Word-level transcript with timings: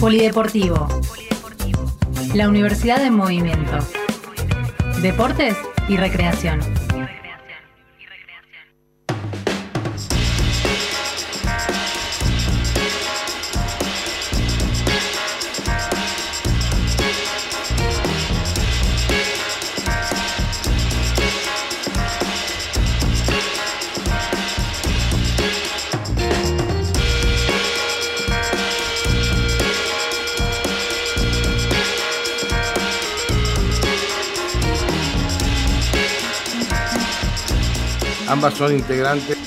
Polideportivo. 0.00 0.88
La 2.34 2.48
Universidad 2.48 3.02
en 3.02 3.14
Movimiento. 3.14 3.78
Deportes 5.00 5.56
y 5.88 5.96
recreación. 5.96 6.60
Son 38.50 38.72
integrantes. 38.72 39.45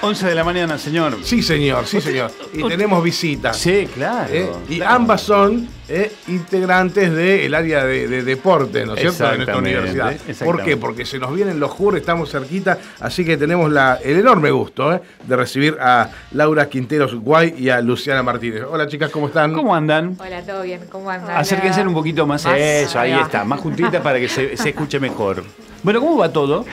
Once 0.00 0.24
de 0.26 0.34
la 0.34 0.44
mañana, 0.44 0.78
señor. 0.78 1.16
Sí, 1.24 1.42
señor, 1.42 1.84
sí, 1.84 2.00
señor. 2.00 2.30
Y 2.52 2.62
tenemos 2.68 3.02
visitas. 3.02 3.56
Sí, 3.56 3.88
claro. 3.92 4.32
¿eh? 4.32 4.48
Y 4.68 4.76
claro. 4.76 4.94
ambas 4.94 5.22
son 5.22 5.68
eh, 5.88 6.12
integrantes 6.28 7.12
del 7.12 7.52
área 7.52 7.84
de, 7.84 8.06
de 8.06 8.22
deporte, 8.22 8.86
¿no 8.86 8.94
es 8.94 9.00
cierto?, 9.00 9.28
de 9.28 9.36
nuestra 9.38 9.56
universidad. 9.56 10.16
¿Por 10.44 10.62
qué? 10.62 10.76
Porque 10.76 11.04
se 11.04 11.18
nos 11.18 11.34
vienen 11.34 11.58
los 11.58 11.72
JUR, 11.72 11.96
estamos 11.96 12.30
cerquita, 12.30 12.78
así 13.00 13.24
que 13.24 13.36
tenemos 13.36 13.72
la, 13.72 13.98
el 14.04 14.20
enorme 14.20 14.52
gusto 14.52 14.94
¿eh? 14.94 15.00
de 15.26 15.36
recibir 15.36 15.76
a 15.80 16.10
Laura 16.30 16.68
Quinteros 16.68 17.16
Guay 17.16 17.54
y 17.58 17.68
a 17.70 17.80
Luciana 17.80 18.22
Martínez. 18.22 18.62
Hola, 18.70 18.86
chicas, 18.86 19.10
¿cómo 19.10 19.26
están? 19.26 19.52
¿Cómo 19.52 19.74
andan? 19.74 20.16
Hola, 20.20 20.42
¿todo 20.42 20.62
bien? 20.62 20.82
¿Cómo 20.90 21.10
andan? 21.10 21.36
Acérquense 21.36 21.82
un 21.82 21.94
poquito 21.94 22.24
más. 22.24 22.44
Más, 22.44 22.56
Eso, 22.56 23.00
ahí 23.00 23.14
está. 23.14 23.44
Más 23.44 23.58
juntita 23.58 24.00
para 24.00 24.20
que 24.20 24.28
se, 24.28 24.56
se 24.56 24.68
escuche 24.68 25.00
mejor. 25.00 25.42
Bueno, 25.80 26.00
¿cómo 26.00 26.16
va 26.16 26.32
todo? 26.32 26.64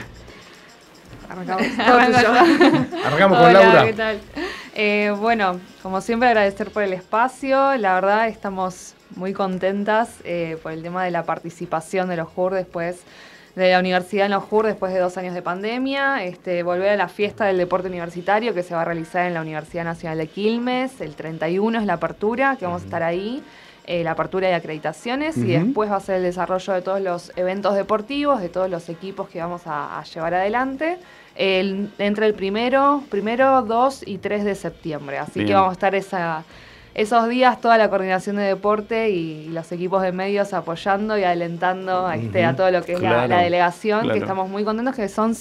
Arrancamos. 3.04 3.38
Con 3.38 3.46
Hola, 3.46 3.52
Laura. 3.52 3.84
¿qué 3.84 3.92
tal? 3.92 4.20
Eh, 4.74 5.12
bueno, 5.18 5.60
como 5.82 6.00
siempre 6.00 6.28
agradecer 6.28 6.70
por 6.70 6.82
el 6.82 6.94
espacio. 6.94 7.76
La 7.76 7.94
verdad 7.94 8.28
estamos 8.28 8.94
muy 9.14 9.34
contentas 9.34 10.10
eh, 10.24 10.58
por 10.62 10.72
el 10.72 10.82
tema 10.82 11.04
de 11.04 11.10
la 11.10 11.24
participación 11.24 12.08
de 12.08 12.16
los 12.16 12.28
JUR 12.28 12.54
después 12.54 13.02
de 13.54 13.70
la 13.70 13.80
universidad 13.80 14.26
en 14.26 14.32
los 14.32 14.44
JUR 14.44 14.66
después 14.66 14.94
de 14.94 14.98
dos 14.98 15.18
años 15.18 15.34
de 15.34 15.42
pandemia. 15.42 16.24
Este, 16.24 16.62
volver 16.62 16.90
a 16.90 16.96
la 16.96 17.08
fiesta 17.08 17.44
del 17.44 17.58
deporte 17.58 17.88
universitario 17.88 18.54
que 18.54 18.62
se 18.62 18.74
va 18.74 18.82
a 18.82 18.84
realizar 18.86 19.26
en 19.26 19.34
la 19.34 19.42
Universidad 19.42 19.84
Nacional 19.84 20.16
de 20.16 20.28
Quilmes. 20.28 21.02
El 21.02 21.14
31 21.14 21.80
es 21.80 21.86
la 21.86 21.94
apertura, 21.94 22.56
que 22.58 22.64
vamos 22.64 22.82
a 22.82 22.84
estar 22.86 23.02
ahí. 23.02 23.42
Eh, 23.86 24.02
la 24.04 24.12
apertura 24.12 24.48
de 24.48 24.54
acreditaciones 24.54 25.36
y 25.36 25.44
después 25.46 25.90
va 25.90 25.96
a 25.96 26.00
ser 26.00 26.16
el 26.16 26.22
desarrollo 26.24 26.72
de 26.72 26.82
todos 26.82 27.00
los 27.00 27.32
eventos 27.36 27.74
deportivos, 27.74 28.40
de 28.40 28.48
todos 28.48 28.68
los 28.68 28.88
equipos 28.88 29.28
que 29.28 29.40
vamos 29.40 29.62
a, 29.66 29.98
a 29.98 30.02
llevar 30.04 30.34
adelante. 30.34 30.98
El- 31.36 31.90
entre 31.98 32.26
el 32.26 32.34
primero, 32.34 33.02
primero, 33.10 33.62
2 33.62 34.04
y 34.06 34.18
3 34.18 34.44
de 34.44 34.54
septiembre. 34.54 35.18
Así 35.18 35.32
Bien. 35.40 35.46
que 35.48 35.54
vamos 35.54 35.70
a 35.70 35.72
estar 35.74 35.94
esa, 35.94 36.44
esos 36.94 37.28
días 37.28 37.60
toda 37.60 37.76
la 37.76 37.90
coordinación 37.90 38.36
de 38.36 38.42
deporte 38.44 39.10
y 39.10 39.48
los 39.50 39.70
equipos 39.70 40.00
de 40.02 40.12
medios 40.12 40.54
apoyando 40.54 41.18
y 41.18 41.24
alentando 41.24 42.10
este, 42.10 42.44
a 42.44 42.56
todo 42.56 42.70
lo 42.70 42.82
que 42.82 42.94
es 42.94 43.00
la- 43.02 43.10
Claro, 43.10 43.28
la, 43.28 43.38
delegación, 43.42 44.00
claro. 44.00 44.14
que 44.14 44.18
estamos 44.20 44.48
muy 44.48 44.64
contentos, 44.64 44.96
que 44.96 45.08
son 45.08 45.34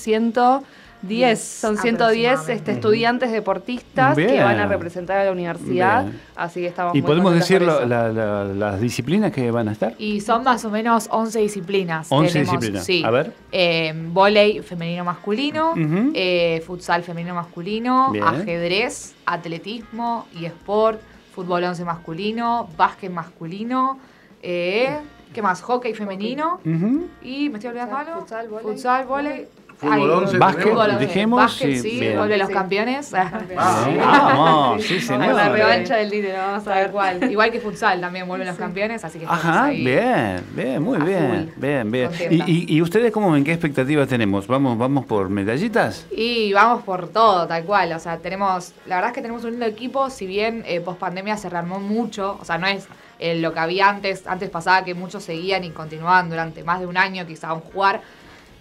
110, 1.08 1.40
son 1.40 1.78
110 1.78 2.50
este, 2.50 2.72
estudiantes 2.72 3.32
deportistas 3.32 4.16
que 4.16 4.42
van 4.42 4.60
a 4.60 4.68
representar 4.68 5.18
a 5.20 5.26
la 5.26 5.32
universidad. 5.32 6.04
Bien. 6.06 6.20
Así 6.36 6.62
que 6.62 6.68
estamos 6.68 6.96
¿Y 6.96 7.02
muy 7.02 7.08
podemos 7.08 7.34
decir 7.34 7.62
la- 7.62 7.86
la- 7.86 8.44
las 8.46 8.80
disciplinas 8.82 9.32
que 9.32 9.52
van 9.52 9.68
a 9.70 9.72
estar? 9.72 9.94
Y 9.98 10.22
son 10.22 10.44
más 10.44 10.66
o 10.66 10.70
menos 10.70 11.08
11 11.12 11.40
disciplinas. 11.40 12.08
11 12.10 12.34
Tenemos, 12.34 12.52
disciplinas. 12.60 12.86
Sí. 12.86 13.04
A 13.06 13.12
ver. 13.12 13.34
Eh, 13.52 13.94
volei 14.12 14.62
femenino 14.62 15.04
masculino, 15.04 15.74
eh, 16.14 16.62
futsal 16.66 17.04
femenino 17.04 17.36
masculino, 17.36 18.12
Bien. 18.12 18.24
ajedrez, 18.24 19.16
atletismo 19.26 20.28
y 20.40 20.46
sport, 20.46 21.00
fútbol 21.34 21.64
11 21.66 21.86
masculino, 21.86 22.70
básquet 22.78 23.12
masculino, 23.12 24.00
eh, 24.42 24.98
¿qué 25.34 25.42
más? 25.42 25.62
Hockey 25.62 25.94
femenino 25.94 26.60
Ujú. 26.66 27.08
y 27.22 27.50
me 27.50 27.56
estoy 27.58 27.70
olvidando 27.70 27.98
algo. 27.98 28.20
Futsal, 28.22 28.48
vóley. 28.48 28.66
Futsal, 28.66 29.06
vóley. 29.06 29.48
Fútbol 29.78 29.94
Ay, 29.94 30.10
11 30.10 30.38
Básquet, 30.38 31.00
dijimos, 31.00 31.38
básquet, 31.38 31.76
sí, 31.76 31.80
sí, 31.90 32.00
bien. 32.00 32.18
gol 32.18 32.30
de 32.30 32.38
los 32.38 32.48
Sí. 32.48 32.54
campeones. 32.54 33.12
Vamos, 33.56 34.84
sí, 34.84 35.06
Con 35.08 35.20
la 35.20 35.26
señor. 35.36 35.52
revancha 35.52 35.96
del 35.98 36.12
título, 36.12 36.34
vamos 36.38 36.68
a 36.68 36.76
ver. 36.76 36.92
cual. 36.92 37.32
Igual 37.32 37.52
que 37.52 37.60
futsal 37.60 38.00
también 38.00 38.28
vuelven 38.28 38.48
los 38.48 38.58
campeones, 38.58 39.04
así 39.04 39.20
que 39.20 39.26
estamos 39.26 39.44
Ajá, 39.46 39.66
ahí. 39.66 39.84
bien, 39.84 40.44
bien, 40.54 40.82
muy 40.82 41.00
a 41.00 41.04
bien, 41.04 41.54
bien, 41.58 41.92
bien. 41.92 42.10
¿Y, 42.30 42.36
y, 42.52 42.66
y 42.78 42.82
ustedes 42.82 43.12
cómo 43.12 43.32
ven? 43.32 43.44
¿Qué 43.44 43.52
expectativas 43.52 44.08
tenemos? 44.08 44.48
¿Vamos, 44.48 44.78
vamos 44.78 45.06
por 45.06 45.30
medallitas? 45.30 46.06
Y 46.16 46.54
vamos 46.54 46.84
por 46.84 47.08
todo, 47.10 47.48
tal 47.48 47.64
cual. 47.64 47.92
O 47.94 48.00
sea, 48.00 48.18
tenemos, 48.18 48.74
la 48.86 48.96
verdad 48.96 49.12
es 49.12 49.16
que 49.16 49.22
tenemos 49.22 49.44
un 49.44 49.52
lindo 49.52 49.66
equipo, 49.66 50.10
si 50.10 50.26
bien 50.26 50.64
eh, 50.68 50.80
post 50.82 51.00
pandemia 51.00 51.38
se 51.38 51.50
rearmó 51.50 51.80
mucho, 51.80 52.38
o 52.42 52.46
sea, 52.46 52.58
no 52.58 52.68
es 52.68 52.88
eh, 53.20 53.36
lo 53.36 53.54
que 53.54 53.60
había 53.60 53.90
antes, 53.90 54.28
antes 54.28 54.50
pasaba 54.50 54.84
que 54.84 54.94
muchos 54.94 55.24
seguían 55.24 55.64
y 55.64 55.70
continuaban 55.72 56.30
durante 56.30 56.64
más 56.64 56.80
de 56.80 56.86
un 56.86 56.98
año, 56.98 57.26
quizá 57.26 57.54
un 57.54 57.62
jugar. 57.62 58.02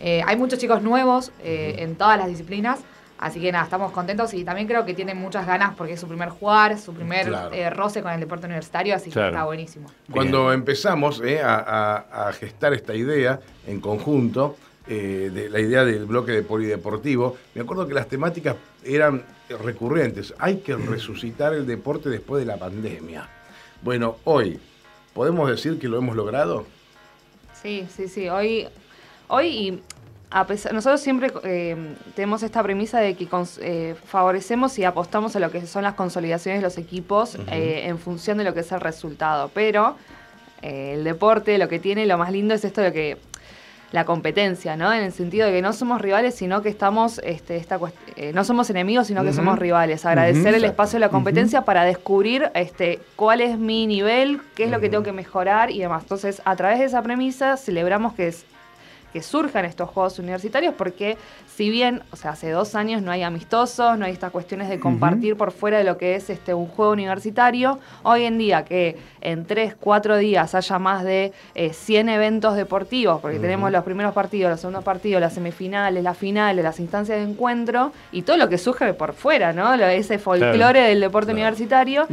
Eh, 0.06 0.20
hay 0.26 0.36
muchos 0.36 0.58
chicos 0.58 0.82
nuevos 0.82 1.32
eh, 1.42 1.76
en 1.78 1.96
todas 1.96 2.18
las 2.18 2.26
disciplinas, 2.28 2.80
así 3.18 3.40
que 3.40 3.50
nada, 3.50 3.64
estamos 3.64 3.90
contentos 3.90 4.34
y 4.34 4.44
también 4.44 4.66
creo 4.68 4.84
que 4.84 4.92
tienen 4.92 5.16
muchas 5.16 5.46
ganas 5.46 5.72
porque 5.74 5.94
es 5.94 6.00
su 6.00 6.06
primer 6.06 6.28
jugar, 6.28 6.78
su 6.78 6.92
primer 6.92 7.26
Claro. 7.28 7.54
eh, 7.54 7.70
roce 7.70 8.02
con 8.02 8.12
el 8.12 8.20
deporte 8.20 8.44
universitario, 8.44 8.94
así 8.94 9.10
Claro. 9.10 9.30
que 9.30 9.34
está 9.36 9.44
buenísimo. 9.46 9.90
Cuando 10.12 10.52
empezamos 10.52 11.22
eh, 11.24 11.40
a, 11.40 11.54
a- 11.56 12.28
a 12.28 12.32
gestar 12.34 12.74
esta 12.74 12.94
idea 12.94 13.40
en 13.66 13.80
conjunto, 13.80 14.56
eh, 14.86 15.30
de 15.32 15.48
la 15.48 15.58
idea 15.60 15.86
del 15.86 16.04
bloque 16.04 16.32
de 16.32 16.42
polideportivo, 16.42 17.38
me 17.54 17.62
acuerdo 17.62 17.88
que 17.88 17.94
las 17.94 18.06
temáticas 18.06 18.56
eran 18.84 19.24
recurrentes. 19.64 20.34
Hay 20.38 20.58
que 20.58 20.76
resucitar 20.76 21.54
el 21.54 21.66
deporte 21.66 22.10
después 22.10 22.44
de 22.44 22.52
la 22.52 22.58
pandemia. 22.58 23.26
Bueno, 23.80 24.16
hoy, 24.24 24.60
¿podemos 25.14 25.48
decir 25.48 25.78
que 25.78 25.88
lo 25.88 25.96
hemos 25.96 26.14
logrado? 26.14 26.66
Sí, 27.62 27.86
sí, 27.96 28.08
sí. 28.08 28.28
Hoy, 28.28 28.68
hoy 29.28 29.46
y 29.46 29.82
a 30.34 30.46
pesar, 30.46 30.74
nosotros 30.74 31.00
siempre 31.00 31.32
eh, 31.44 31.94
tenemos 32.16 32.42
esta 32.42 32.60
premisa 32.62 32.98
de 32.98 33.14
que 33.14 33.28
cons- 33.28 33.60
eh, 33.62 33.94
favorecemos 34.04 34.76
y 34.80 34.84
apostamos 34.84 35.36
a 35.36 35.38
lo 35.38 35.50
que 35.52 35.64
son 35.66 35.84
las 35.84 35.94
consolidaciones 35.94 36.60
de 36.60 36.64
los 36.66 36.76
equipos 36.76 37.36
eh, 37.50 37.84
en 37.86 37.98
función 37.98 38.38
de 38.38 38.44
lo 38.44 38.52
que 38.52 38.60
es 38.60 38.72
el 38.72 38.80
resultado. 38.80 39.50
Pero 39.54 39.96
el 40.60 41.04
deporte, 41.04 41.56
lo 41.56 41.68
que 41.68 41.78
tiene, 41.78 42.04
lo 42.06 42.18
más 42.18 42.32
lindo 42.32 42.52
es 42.52 42.64
esto 42.64 42.80
de 42.80 42.92
que 42.92 43.16
la 43.92 44.04
competencia, 44.04 44.76
¿no? 44.76 44.92
En 44.92 45.04
el 45.04 45.12
sentido 45.12 45.46
de 45.46 45.52
que 45.52 45.62
no 45.62 45.72
somos 45.72 46.00
rivales, 46.00 46.34
sino 46.34 46.62
que 46.62 46.68
estamos, 46.68 47.20
este, 47.22 47.56
esta 47.56 47.78
eh, 48.16 48.32
no 48.34 48.42
somos 48.42 48.68
enemigos, 48.70 49.06
sino 49.06 49.22
que 49.22 49.32
somos 49.32 49.56
rivales. 49.56 50.04
Agradecer 50.04 50.52
el 50.56 50.64
espacio 50.64 50.96
de 50.96 51.00
la 51.00 51.10
competencia 51.10 51.60
para 51.64 51.84
descubrir 51.84 52.50
este, 52.54 52.98
cuál 53.14 53.40
es 53.40 53.56
mi 53.56 53.86
nivel, 53.86 54.40
qué 54.56 54.64
es 54.64 54.70
lo 54.72 54.80
que 54.80 54.88
tengo 54.88 55.04
que 55.04 55.12
mejorar 55.12 55.70
y 55.70 55.78
demás. 55.78 56.02
Entonces, 56.02 56.42
a 56.44 56.56
través 56.56 56.80
de 56.80 56.86
esa 56.86 57.02
premisa, 57.02 57.56
celebramos 57.56 58.14
que 58.14 58.26
es 58.26 58.46
que 59.14 59.22
surjan 59.22 59.64
estos 59.64 59.88
juegos 59.88 60.18
universitarios 60.18 60.74
porque 60.76 61.16
si 61.46 61.70
bien, 61.70 62.02
o 62.10 62.16
sea, 62.16 62.32
hace 62.32 62.50
dos 62.50 62.74
años 62.74 63.00
no 63.00 63.12
hay 63.12 63.22
amistosos, 63.22 63.96
no 63.96 64.06
hay 64.06 64.12
estas 64.12 64.32
cuestiones 64.32 64.68
de 64.68 64.80
compartir 64.80 65.36
por 65.36 65.52
fuera 65.52 65.78
de 65.78 65.84
lo 65.84 65.96
que 65.96 66.16
es 66.16 66.28
este 66.30 66.52
un 66.52 66.66
juego 66.66 66.90
universitario, 66.90 67.78
hoy 68.02 68.24
en 68.24 68.38
día 68.38 68.64
que 68.64 68.98
en 69.20 69.46
tres, 69.46 69.76
cuatro 69.78 70.16
días 70.16 70.56
haya 70.56 70.78
más 70.80 71.04
de 71.04 71.32
eh, 71.54 71.72
100 71.72 72.08
eventos 72.08 72.56
deportivos, 72.56 73.20
porque 73.20 73.38
tenemos 73.38 73.70
los 73.70 73.84
primeros 73.84 74.12
partidos, 74.12 74.50
los 74.50 74.60
segundos 74.60 74.82
partidos, 74.82 75.20
las 75.20 75.32
semifinales, 75.34 76.02
las 76.02 76.18
finales, 76.18 76.64
las 76.64 76.80
instancias 76.80 77.18
de 77.18 77.24
encuentro 77.24 77.92
y 78.10 78.22
todo 78.22 78.36
lo 78.36 78.48
que 78.48 78.58
surge 78.58 78.92
por 78.94 79.14
fuera, 79.14 79.52
¿no? 79.52 79.72
Ese 79.74 80.18
folclore 80.18 80.88
del 80.88 81.00
deporte 81.00 81.30
universitario, 81.30 82.08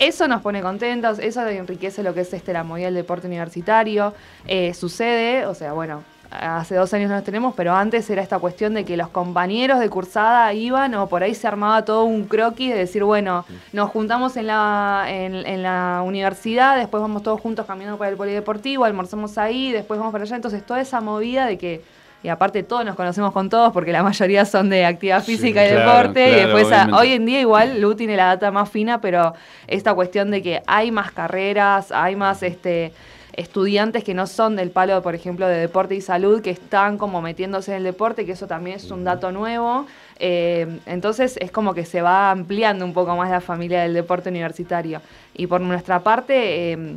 eso 0.00 0.26
nos 0.26 0.42
pone 0.42 0.62
contentos, 0.62 1.20
eso 1.20 1.46
enriquece 1.46 2.02
lo 2.02 2.12
que 2.12 2.22
es 2.22 2.32
este 2.32 2.52
la 2.52 2.64
movida 2.64 2.86
del 2.86 2.94
deporte 2.94 3.28
universitario. 3.28 4.14
Eh, 4.46 4.74
sucede, 4.74 5.46
o 5.46 5.54
sea, 5.54 5.72
bueno, 5.72 6.02
hace 6.40 6.74
dos 6.74 6.92
años 6.94 7.08
no 7.10 7.16
los 7.16 7.24
tenemos, 7.24 7.54
pero 7.56 7.74
antes 7.74 8.08
era 8.10 8.20
esta 8.22 8.38
cuestión 8.38 8.74
de 8.74 8.84
que 8.84 8.96
los 8.96 9.08
compañeros 9.08 9.78
de 9.78 9.88
cursada 9.88 10.52
iban 10.52 10.94
o 10.94 11.06
por 11.08 11.22
ahí 11.22 11.34
se 11.34 11.46
armaba 11.46 11.84
todo 11.84 12.04
un 12.04 12.24
croquis 12.24 12.72
de 12.72 12.78
decir, 12.78 13.04
bueno, 13.04 13.44
nos 13.72 13.90
juntamos 13.90 14.36
en 14.36 14.48
la, 14.48 15.04
en, 15.08 15.34
en 15.46 15.62
la 15.62 16.02
universidad, 16.04 16.76
después 16.76 17.00
vamos 17.00 17.22
todos 17.22 17.40
juntos 17.40 17.66
caminando 17.66 17.98
por 17.98 18.06
el 18.06 18.16
polideportivo, 18.16 18.84
almorzamos 18.84 19.38
ahí, 19.38 19.72
después 19.72 19.98
vamos 19.98 20.12
para 20.12 20.24
allá. 20.24 20.36
Entonces 20.36 20.64
toda 20.66 20.80
esa 20.80 21.00
movida 21.00 21.46
de 21.46 21.58
que... 21.58 21.82
Y 22.22 22.28
aparte 22.30 22.62
todos 22.62 22.86
nos 22.86 22.96
conocemos 22.96 23.32
con 23.32 23.50
todos 23.50 23.70
porque 23.70 23.92
la 23.92 24.02
mayoría 24.02 24.46
son 24.46 24.70
de 24.70 24.86
actividad 24.86 25.22
Sí, 25.22 25.36
física 25.36 25.62
y 25.66 25.70
claro, 25.72 25.90
deporte. 25.90 26.26
y 26.26 26.32
claro, 26.32 26.42
después 26.56 26.64
a- 26.72 26.84
obviamente. 26.84 26.96
hoy 26.98 27.12
en 27.12 27.26
día 27.26 27.40
igual 27.40 27.80
Lu 27.82 27.94
tiene 27.96 28.16
la 28.16 28.24
data 28.28 28.50
más 28.50 28.70
fina, 28.70 28.98
pero 29.02 29.34
esta 29.66 29.92
cuestión 29.92 30.30
de 30.30 30.40
que 30.40 30.62
hay 30.66 30.90
más 30.90 31.12
carreras, 31.12 31.92
hay 31.92 32.16
más 32.16 32.42
este 32.42 32.94
estudiantes 33.36 34.04
que 34.04 34.14
no 34.14 34.26
son 34.26 34.56
del 34.56 34.70
palo, 34.70 35.02
por 35.02 35.14
ejemplo, 35.14 35.46
de 35.46 35.56
deporte 35.56 35.94
y 35.94 36.00
salud, 36.00 36.40
que 36.42 36.50
están 36.50 36.98
como 36.98 37.20
metiéndose 37.22 37.72
en 37.72 37.78
el 37.78 37.84
deporte, 37.84 38.24
que 38.24 38.32
eso 38.32 38.46
también 38.46 38.76
es 38.76 38.90
un 38.90 39.04
dato 39.04 39.32
nuevo. 39.32 39.86
Eh, 40.18 40.80
entonces 40.86 41.36
es 41.40 41.50
como 41.50 41.74
que 41.74 41.84
se 41.84 42.02
va 42.02 42.30
ampliando 42.30 42.84
un 42.84 42.92
poco 42.92 43.16
más 43.16 43.30
la 43.30 43.40
familia 43.40 43.82
del 43.82 43.94
deporte 43.94 44.28
universitario. 44.28 45.00
Y 45.34 45.46
por 45.46 45.60
nuestra 45.60 46.00
parte... 46.00 46.72
Eh, 46.72 46.96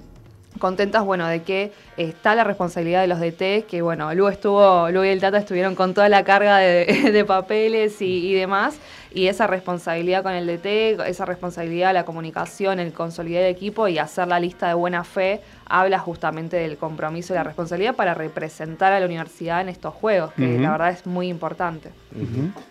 contentas, 0.58 1.06
bueno, 1.06 1.28
de 1.28 1.44
que 1.44 1.72
está 1.98 2.36
la 2.36 2.44
responsabilidad 2.44 3.02
de 3.02 3.08
los 3.08 3.20
DT, 3.20 3.68
que 3.68 3.82
bueno, 3.82 4.14
Lu 4.14 4.28
estuvo, 4.28 4.90
Lu 4.90 5.04
y 5.04 5.10
el 5.10 5.22
Tata 5.22 5.38
estuvieron 5.38 5.76
con 5.76 5.94
toda 5.94 6.10
la 6.10 6.24
carga 6.24 6.58
de, 6.58 7.26
papeles 7.28 8.02
y, 8.02 8.28
y, 8.28 8.34
demás, 8.34 8.80
y 9.18 9.28
esa 9.30 9.48
responsabilidad 9.48 10.22
con 10.22 10.34
el 10.34 10.46
DT, 10.46 11.02
esa 11.08 11.26
responsabilidad, 11.26 11.92
la 11.92 12.06
comunicación, 12.06 12.80
el 12.80 12.94
consolidar 12.94 13.42
el 13.44 13.50
equipo 13.50 13.88
y 13.88 13.98
hacer 13.98 14.28
la 14.28 14.40
lista 14.40 14.68
de 14.68 14.76
buena 14.76 15.04
fe 15.04 15.42
habla 15.70 16.00
justamente 16.00 16.58
del 16.58 16.78
compromiso 16.78 17.34
y 17.34 17.36
la 17.36 17.44
responsabilidad 17.44 17.96
para 17.96 18.14
representar 18.14 18.94
a 18.94 19.00
la 19.00 19.06
universidad 19.06 19.62
en 19.62 19.70
estos 19.70 19.94
juegos, 19.94 20.34
que 20.34 20.60
la 20.60 20.72
verdad 20.72 20.92
es 20.92 21.06
muy 21.06 21.28
importante. 21.30 21.90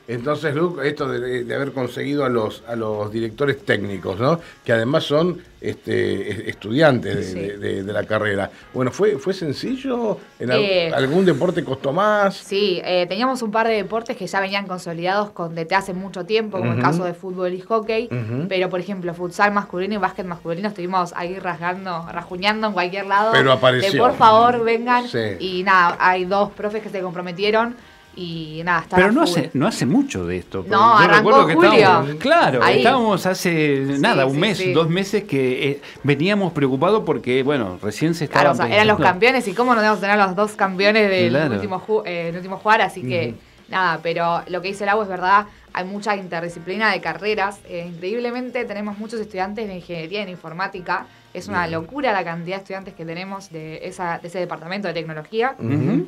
Entonces, 0.08 0.54
Luke, 0.54 0.87
esto 0.87 1.08
de, 1.08 1.54
haber 1.54 1.72
conseguido 1.72 2.25
a 2.25 2.28
los, 2.28 2.62
a 2.66 2.76
los 2.76 3.10
directores 3.12 3.64
técnicos, 3.64 4.19
¿no? 4.19 4.40
que 4.64 4.72
además 4.72 5.04
son 5.04 5.40
este, 5.60 6.48
estudiantes 6.48 7.34
de, 7.34 7.82
la 7.82 8.04
carrera. 8.04 8.50
Bueno, 8.75 8.90
¿fue, 8.90 9.19
fue 9.19 9.32
sencillo? 9.32 10.19
¿En 10.38 10.50
eh, 10.52 10.93
algún 10.94 11.25
deporte 11.25 11.64
costó 11.64 11.93
más? 11.93 12.37
Sí, 12.37 12.81
eh, 12.84 13.06
teníamos 13.08 13.43
un 13.43 13.50
par 13.50 13.66
de 13.66 13.75
deportes 13.75 14.16
que 14.16 14.26
ya 14.26 14.40
venían 14.40 14.66
consolidados 14.66 15.31
con 15.31 15.54
desde 15.54 15.75
hace 15.75 15.94
mucho 15.94 16.25
tiempo, 16.25 16.35
como 16.44 16.72
el 16.72 16.80
caso 16.80 17.04
de 17.04 17.14
fútbol 17.14 17.52
y 17.52 17.60
hockey, 17.60 18.08
pero 18.48 18.68
por 18.68 18.80
ejemplo, 18.80 19.12
futsal 19.14 19.52
masculino 19.52 19.94
y 19.94 19.98
básquet 19.98 20.26
masculino 20.26 20.68
estuvimos 20.68 21.12
ahí 21.16 21.38
rasgando, 21.38 22.06
rajuñando 22.10 22.68
en 22.68 22.72
cualquier 22.72 23.06
lado. 23.06 23.32
Pero 23.32 23.52
apareció. 23.52 24.02
por 24.02 24.14
favor 24.14 24.64
vengan. 24.64 25.04
Y 25.38 25.62
nada, 25.62 25.96
hay 26.00 26.24
dos 26.24 26.50
profes 26.52 26.82
que 26.82 26.88
se 26.88 27.00
comprometieron 27.00 27.76
y 28.16 28.62
nada, 28.64 28.80
está 28.80 28.96
Pero 28.96 29.12
no 29.12 29.22
hace, 29.22 29.50
no 29.52 29.66
hace 29.66 29.84
mucho 29.84 30.26
de 30.26 30.38
esto. 30.38 30.64
No, 30.66 30.96
arrancó 30.96 31.42
julio. 31.52 32.16
claro, 32.18 32.64
estábamos 32.66 33.26
hace 33.26 33.98
nada, 33.98 34.24
un 34.24 34.40
mes, 34.40 34.72
dos 34.72 34.88
meses 34.88 35.24
que 35.24 35.70
eh, 35.70 35.80
veníamos 36.02 36.52
preocupados 36.54 37.02
porque, 37.04 37.42
bueno, 37.42 37.78
recién 37.82 38.14
se 38.14 38.24
estaban... 38.24 38.54
Claro, 38.54 38.54
o 38.54 38.66
sea, 38.66 38.74
eran 38.74 38.86
los 38.86 38.98
campeones 38.98 39.46
y 39.48 39.52
cómo 39.52 39.74
no 39.74 39.82
debemos 39.82 40.00
tener 40.00 40.16
los 40.16 40.34
dos 40.34 40.52
campeones 40.52 41.10
del 41.10 41.52
último, 41.52 41.82
eh, 42.06 42.32
último 42.34 42.56
jugar, 42.56 42.80
así 42.80 43.02
que 43.02 43.34
nada, 43.68 44.00
pero 44.02 44.42
lo 44.48 44.62
que 44.62 44.68
dice 44.68 44.84
el 44.84 44.90
agua 44.90 45.04
es 45.04 45.10
verdad, 45.10 45.46
hay 45.76 45.84
mucha 45.84 46.17
interdisciplina 46.17 46.90
de 46.90 47.02
carreras. 47.02 47.61
Eh, 47.69 47.90
increíblemente 47.93 48.64
tenemos 48.64 48.99
muchos 48.99 49.20
estudiantes 49.20 49.69
de 49.69 49.75
ingeniería 49.75 50.23
en 50.23 50.31
informática. 50.31 51.06
Es 51.34 51.49
una 51.49 51.67
locura 51.67 52.12
la 52.12 52.25
cantidad 52.25 52.56
de 52.56 52.62
estudiantes 52.62 52.94
que 52.94 53.05
tenemos 53.05 53.52
de, 53.52 53.87
esa, 53.87 54.19
de 54.19 54.28
ese 54.28 54.38
departamento 54.38 54.88
de 54.88 54.94
tecnología. 54.94 55.55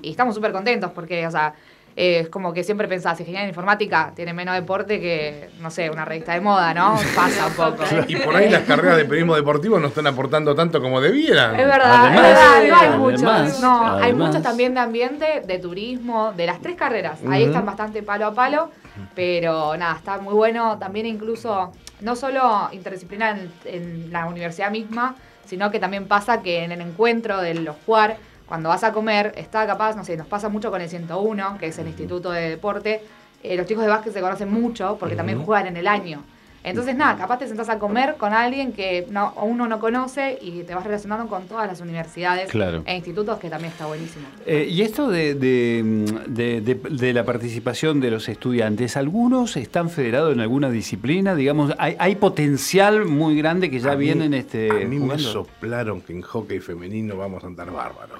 Y 0.00 0.10
estamos 0.10 0.34
súper 0.34 0.52
contentos 0.52 0.90
porque, 0.92 1.26
o 1.26 1.30
sea, 1.30 1.52
es 1.96 2.30
como 2.30 2.54
que 2.54 2.64
siempre 2.64 2.88
pensás, 2.88 3.20
ingeniería 3.20 3.42
en 3.42 3.48
informática 3.48 4.12
tiene 4.16 4.32
menos 4.32 4.54
deporte 4.54 5.00
que, 5.00 5.50
no 5.60 5.70
sé, 5.70 5.90
una 5.90 6.06
revista 6.06 6.32
de 6.32 6.40
moda, 6.40 6.72
¿no? 6.72 6.96
Pasa 7.14 7.48
un 7.48 7.52
poco. 7.52 7.84
Y 8.06 8.16
por 8.16 8.36
ahí 8.36 8.48
las 8.48 8.62
carreras 8.62 8.96
de 8.96 9.04
periodismo 9.04 9.34
deportivo 9.34 9.78
no 9.78 9.88
están 9.88 10.06
aportando 10.06 10.54
tanto 10.54 10.80
como 10.80 11.00
debieran. 11.02 11.60
Es 11.60 11.66
verdad, 11.66 12.08
es 12.08 12.22
verdad, 12.22 12.68
no 12.68 12.76
hay 12.76 12.98
muchos. 12.98 13.60
No, 13.60 13.96
hay 13.96 14.14
muchos 14.14 14.42
también 14.42 14.72
de 14.72 14.80
ambiente, 14.80 15.42
de 15.46 15.58
turismo, 15.58 16.32
de 16.34 16.46
las 16.46 16.62
tres 16.62 16.76
carreras. 16.76 17.18
Ahí 17.28 17.44
están 17.44 17.66
bastante 17.66 18.02
palo 18.02 18.26
a 18.26 18.34
palo, 18.34 18.70
pero 19.14 19.76
nada, 19.76 19.96
está 19.96 20.18
muy 20.18 20.34
bueno. 20.34 20.78
También 20.78 21.06
incluso, 21.06 21.72
no 22.00 22.16
solo 22.16 22.68
interdisciplinar 22.72 23.38
en, 23.64 24.12
la 24.12 24.26
universidad 24.26 24.70
misma, 24.70 25.16
sino 25.44 25.70
que 25.70 25.78
también 25.78 26.06
pasa 26.06 26.42
que 26.42 26.64
en 26.64 26.72
el 26.72 26.80
encuentro 26.80 27.40
de 27.40 27.54
los 27.54 27.76
jugar 27.84 28.16
cuando 28.46 28.70
vas 28.70 28.82
a 28.82 28.92
comer, 28.92 29.34
está 29.36 29.66
capaz, 29.66 29.94
no 29.94 30.04
sé, 30.04 30.16
nos 30.16 30.26
pasa 30.26 30.48
mucho 30.48 30.70
con 30.70 30.80
el 30.80 30.88
101, 30.88 31.58
que 31.58 31.66
es 31.66 31.78
el 31.78 31.86
Instituto 31.86 32.30
de 32.30 32.48
Deporte. 32.48 33.02
Eh, 33.42 33.56
los 33.56 33.66
chicos 33.66 33.84
de 33.84 33.90
básquet 33.90 34.12
se 34.12 34.20
conocen 34.20 34.50
mucho 34.50 34.96
porque 34.98 35.14
también 35.14 35.44
juegan 35.44 35.66
en 35.66 35.76
el 35.76 35.86
año. 35.86 36.24
Entonces, 36.64 36.96
nada, 36.96 37.16
capaz 37.16 37.38
te 37.38 37.46
sentás 37.46 37.68
a 37.68 37.78
comer 37.78 38.16
con 38.16 38.32
alguien 38.32 38.72
que 38.72 39.06
no, 39.10 39.32
uno 39.42 39.68
no 39.68 39.78
conoce 39.78 40.38
y 40.40 40.62
te 40.62 40.74
vas 40.74 40.84
relacionando 40.84 41.26
con 41.28 41.46
todas 41.46 41.66
las 41.66 41.80
universidades 41.80 42.50
e 42.84 42.94
institutos, 42.94 43.38
que 43.38 43.48
también 43.48 43.72
está 43.72 43.86
buenísimo. 43.86 44.26
Eh, 44.46 44.66
y 44.68 44.82
esto 44.82 45.08
de, 45.08 45.34
de, 45.34 47.12
la 47.12 47.24
participación 47.24 48.00
de 48.00 48.10
los 48.10 48.28
estudiantes, 48.28 48.96
¿algunos 48.96 49.56
están 49.56 49.90
federados 49.90 50.34
en 50.34 50.40
alguna 50.40 50.70
disciplina? 50.70 51.34
Digamos, 51.34 51.74
¿hay, 51.78 52.16
potencial 52.16 53.04
muy 53.04 53.36
grande 53.36 53.70
que 53.70 53.78
ya 53.78 53.94
vienen 53.94 54.34
este, 54.34 54.70
A 54.70 54.86
mí 54.86 54.98
me 54.98 55.18
soplaron 55.18 56.00
que 56.00 56.12
en 56.12 56.22
hockey 56.22 56.58
femenino 56.60 57.16
vamos 57.16 57.44
a 57.44 57.46
andar 57.46 57.70
bárbaros. 57.70 58.18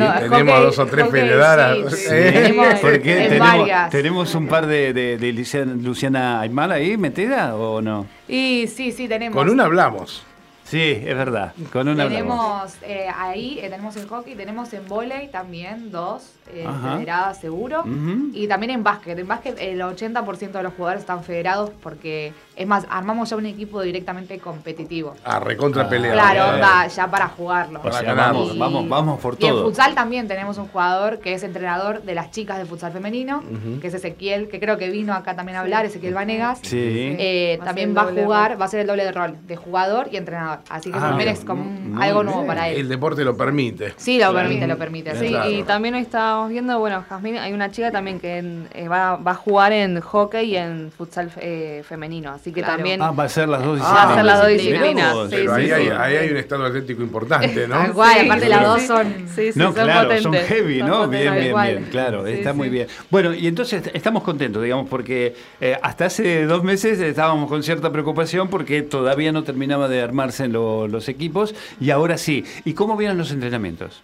Ah, 0.00 0.20
tenemos 0.20 0.62
dos 0.62 0.78
o 0.78 0.86
tres 0.86 1.08
federadas. 1.10 2.06
¿Eh? 2.10 2.32
Tenemos, 2.32 3.90
tenemos, 3.90 4.34
un 4.34 4.46
par 4.46 4.66
de, 4.66 4.92
de, 4.92 5.32
Luciana, 5.32 6.40
Aymala 6.40 6.76
ahí 6.76 6.96
metida 6.96 7.56
o 7.56 7.80
no? 7.80 8.06
Y 8.28 8.66
sí, 8.68 8.92
sí, 8.92 9.08
tenemos. 9.08 9.36
Con 9.36 9.48
una 9.48 9.64
hablamos. 9.64 10.24
Sí, 10.64 10.80
es 10.80 11.16
verdad. 11.16 11.52
Con 11.72 11.88
una 11.88 12.08
tenemos 12.08 12.74
eh, 12.82 13.06
ahí, 13.14 13.58
eh, 13.60 13.68
tenemos 13.68 13.94
el 13.96 14.08
hockey, 14.08 14.34
tenemos 14.34 14.72
en 14.72 14.88
volei 14.88 15.28
también 15.28 15.90
dos 15.90 16.32
eh, 16.48 16.66
federadas 16.96 17.38
seguro. 17.38 17.84
Y 18.32 18.48
también 18.48 18.70
en 18.70 18.82
básquet. 18.82 19.18
En 19.18 19.28
básquet 19.28 19.56
el 19.60 19.80
80% 19.80 20.52
de 20.52 20.62
los 20.62 20.72
jugadores 20.72 21.02
están 21.02 21.22
federados 21.22 21.70
porque, 21.82 22.32
es 22.56 22.66
más, 22.66 22.86
armamos 22.88 23.30
ya 23.30 23.36
un 23.36 23.46
equipo 23.46 23.82
directamente 23.82 24.38
competitivo. 24.38 25.14
Ah, 25.24 25.40
recontra 25.40 25.88
pelea. 25.88 26.12
Claro, 26.12 26.54
onda, 26.54 26.86
ya 26.86 27.10
para 27.10 27.28
jugarlo. 27.28 27.80
vamos, 27.82 28.58
vamos, 28.58 28.88
vamos 28.88 29.20
por 29.20 29.36
todo. 29.36 29.46
Y 29.46 29.58
en 29.58 29.64
futsal 29.64 29.94
también 29.94 30.28
tenemos 30.28 30.58
un 30.58 30.68
jugador 30.68 31.18
que 31.18 31.34
es 31.34 31.42
entrenador 31.42 32.02
de 32.02 32.14
las 32.14 32.30
chicas 32.30 32.58
de 32.58 32.64
futsal 32.64 32.92
femenino, 32.92 33.42
que 33.80 33.88
es 33.88 33.94
Ezequiel, 33.94 34.48
que 34.48 34.60
creo 34.60 34.78
que 34.78 34.90
vino 34.90 35.14
acá 35.14 35.34
también 35.34 35.56
a 35.56 35.60
hablar, 35.60 35.84
Ezequiel 35.84 36.14
Vanegas. 36.14 36.60
Sí. 36.62 37.16
también 37.64 37.96
va 37.96 38.02
a 38.02 38.06
jugar, 38.06 38.60
va 38.60 38.66
a 38.66 38.68
ser 38.68 38.80
el 38.80 38.86
doble 38.86 39.04
de 39.04 39.12
rol, 39.12 39.36
de 39.46 39.56
jugador 39.56 40.08
y 40.12 40.16
entrenador. 40.16 40.60
Así 40.68 40.90
que 40.90 40.98
ah, 40.98 41.00
también 41.00 41.28
es 41.28 41.44
como 41.44 42.00
algo 42.00 42.22
nuevo 42.22 42.46
para 42.46 42.68
él. 42.68 42.80
El 42.80 42.88
deporte 42.88 43.24
lo 43.24 43.36
permite. 43.36 43.94
Sí, 43.96 44.18
lo 44.18 44.32
permite, 44.32 44.66
lo 44.66 44.78
permite. 44.78 45.16
Sí, 45.16 45.34
y 45.50 45.62
también 45.64 45.94
estábamos 45.94 46.50
viendo, 46.50 46.78
bueno, 46.78 47.04
Jazmín, 47.08 47.38
hay 47.38 47.52
una 47.52 47.70
chica 47.70 47.90
también 47.90 48.20
que 48.20 48.64
eh, 48.72 48.88
va, 48.88 49.16
va, 49.16 49.32
a 49.32 49.34
jugar 49.34 49.72
en 49.72 50.00
hockey 50.00 50.52
y 50.52 50.56
en 50.56 50.90
futsal 50.90 51.30
eh, 51.40 51.82
femenino. 51.86 52.32
Así 52.44 52.52
que 52.52 52.62
también. 52.62 53.00
Ah, 53.00 53.10
va 53.10 53.24
a 53.24 53.28
ser 53.30 53.48
las 53.48 53.64
dos 53.64 53.76
disciplinas. 53.76 54.06
va 54.06 54.12
a 54.12 54.14
ser 54.16 54.24
las 54.26 54.38
dos 54.42 54.48
disciplinas. 54.50 55.16
Pero 55.30 55.54
ahí, 55.54 55.70
hay, 55.70 55.88
ahí, 55.88 56.16
hay, 56.16 56.28
un 56.28 56.36
estado 56.36 56.66
atlético 56.66 57.00
importante, 57.00 57.66
¿no? 57.66 57.86
Igual, 57.86 58.20
aparte 58.26 58.48
las 58.50 58.62
dos 58.62 58.82
son. 58.82 59.14
Sí, 59.34 59.50
sí, 59.50 59.58
no, 59.58 59.72
son 59.72 59.84
claro, 59.84 60.20
son 60.20 60.34
heavy, 60.34 60.82
¿no? 60.82 61.08
bien, 61.08 61.34
bien, 61.34 61.54
bien. 61.58 61.88
Claro, 61.90 62.26
está 62.26 62.52
muy 62.52 62.68
bien. 62.68 62.86
Bueno, 63.10 63.32
y 63.32 63.46
entonces 63.46 63.90
estamos 63.94 64.22
contentos, 64.22 64.62
digamos, 64.62 64.90
porque 64.90 65.34
eh, 65.58 65.78
hasta 65.80 66.04
hace 66.04 66.44
dos 66.44 66.62
meses 66.62 67.00
estábamos 67.00 67.48
con 67.48 67.62
cierta 67.62 67.90
preocupación 67.90 68.48
porque 68.48 68.82
todavía 68.82 69.32
no 69.32 69.42
terminaba 69.42 69.88
de 69.88 70.02
armarse 70.02 70.44
en 70.44 70.52
lo 70.52 70.86
los 70.86 71.08
equipos 71.08 71.54
y 71.80 71.92
ahora 71.92 72.18
sí. 72.18 72.44
¿Y 72.66 72.74
cómo 72.74 72.98
vienen 72.98 73.16
los 73.16 73.30
entrenamientos? 73.30 74.02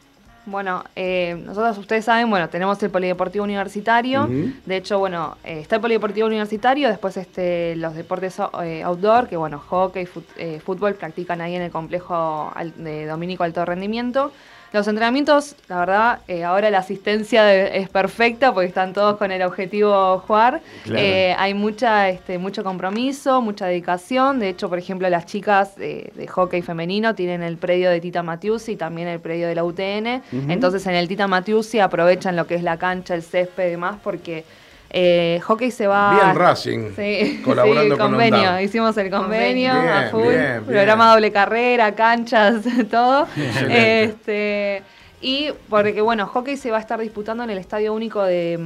Bueno, 0.50 0.82
eh, 0.96 1.40
nosotros, 1.46 1.78
ustedes 1.78 2.04
saben, 2.04 2.28
bueno, 2.28 2.48
tenemos 2.48 2.82
el 2.82 2.90
Polideportivo 2.90 3.44
Universitario. 3.44 4.28
De 4.66 4.76
hecho, 4.76 4.98
bueno, 4.98 5.36
eh, 5.44 5.60
está 5.60 5.76
el 5.76 5.80
Polideportivo 5.80 6.26
Universitario, 6.26 6.88
después 6.88 7.16
este, 7.16 7.76
los 7.76 7.94
deportes 7.94 8.36
eh, 8.62 8.82
outdoor, 8.82 9.28
que 9.28 9.36
bueno, 9.36 9.60
hockey, 9.60 10.06
fútbol, 10.06 10.94
practican 10.94 11.40
ahí 11.40 11.54
en 11.54 11.62
el 11.62 11.70
complejo 11.70 12.52
de 12.76 13.06
Domínico 13.06 13.44
Alto 13.44 13.64
Rendimiento. 13.64 14.32
Los 14.72 14.86
entrenamientos, 14.86 15.56
la 15.68 15.78
verdad, 15.80 16.18
eh, 16.28 16.44
ahora 16.44 16.70
la 16.70 16.78
asistencia 16.78 17.52
es 17.66 17.88
perfecta 17.88 18.54
porque 18.54 18.68
están 18.68 18.92
todos 18.92 19.16
con 19.16 19.32
el 19.32 19.42
objetivo 19.42 20.18
jugar. 20.20 20.60
Eh, 20.86 21.34
hay 21.36 21.54
mucha, 21.54 22.08
este, 22.08 22.38
mucho 22.38 22.62
compromiso, 22.62 23.42
mucha 23.42 23.66
dedicación. 23.66 24.38
De 24.38 24.48
hecho, 24.48 24.68
por 24.68 24.78
ejemplo, 24.78 25.08
las 25.08 25.26
chicas 25.26 25.74
de 25.76 26.28
hockey 26.28 26.62
femenino 26.62 27.14
tienen 27.16 27.42
el 27.42 27.56
predio 27.56 27.90
de 27.90 28.00
Tita 28.00 28.22
Matiusi 28.22 28.72
y 28.72 28.76
también 28.76 29.08
el 29.08 29.18
predio 29.18 29.48
de 29.48 29.54
la 29.56 29.64
UTN. 29.64 30.22
Entonces, 30.48 30.86
en 30.86 30.94
el 30.94 31.08
Tita 31.08 31.26
Matiusi 31.26 31.80
aprovechan 31.80 32.36
lo 32.36 32.46
que 32.46 32.54
es 32.54 32.62
la 32.62 32.76
cancha, 32.76 33.14
el 33.14 33.22
césped 33.22 33.66
y 33.66 33.70
demás 33.70 33.96
porque 34.02 34.44
eh, 34.90 35.40
hockey 35.44 35.70
se 35.70 35.86
va. 35.86 36.14
Bien 36.14 36.36
Racing. 36.36 36.90
Sí, 36.96 37.40
colaborando 37.44 37.94
sí, 37.94 38.00
convenio. 38.00 38.60
Hicimos 38.60 38.96
el 38.96 39.10
convenio 39.10 39.72
a 39.72 40.08
full. 40.10 40.34
programa 40.66 41.12
doble 41.12 41.30
carrera, 41.32 41.94
canchas, 41.94 42.64
todo. 42.90 43.26
este, 43.68 44.82
Y 45.20 45.50
porque, 45.68 46.00
bueno, 46.00 46.26
hockey 46.26 46.56
se 46.56 46.70
va 46.70 46.78
a 46.78 46.80
estar 46.80 46.98
disputando 46.98 47.44
en 47.44 47.50
el 47.50 47.58
Estadio 47.58 47.92
Único 47.92 48.22
de, 48.22 48.56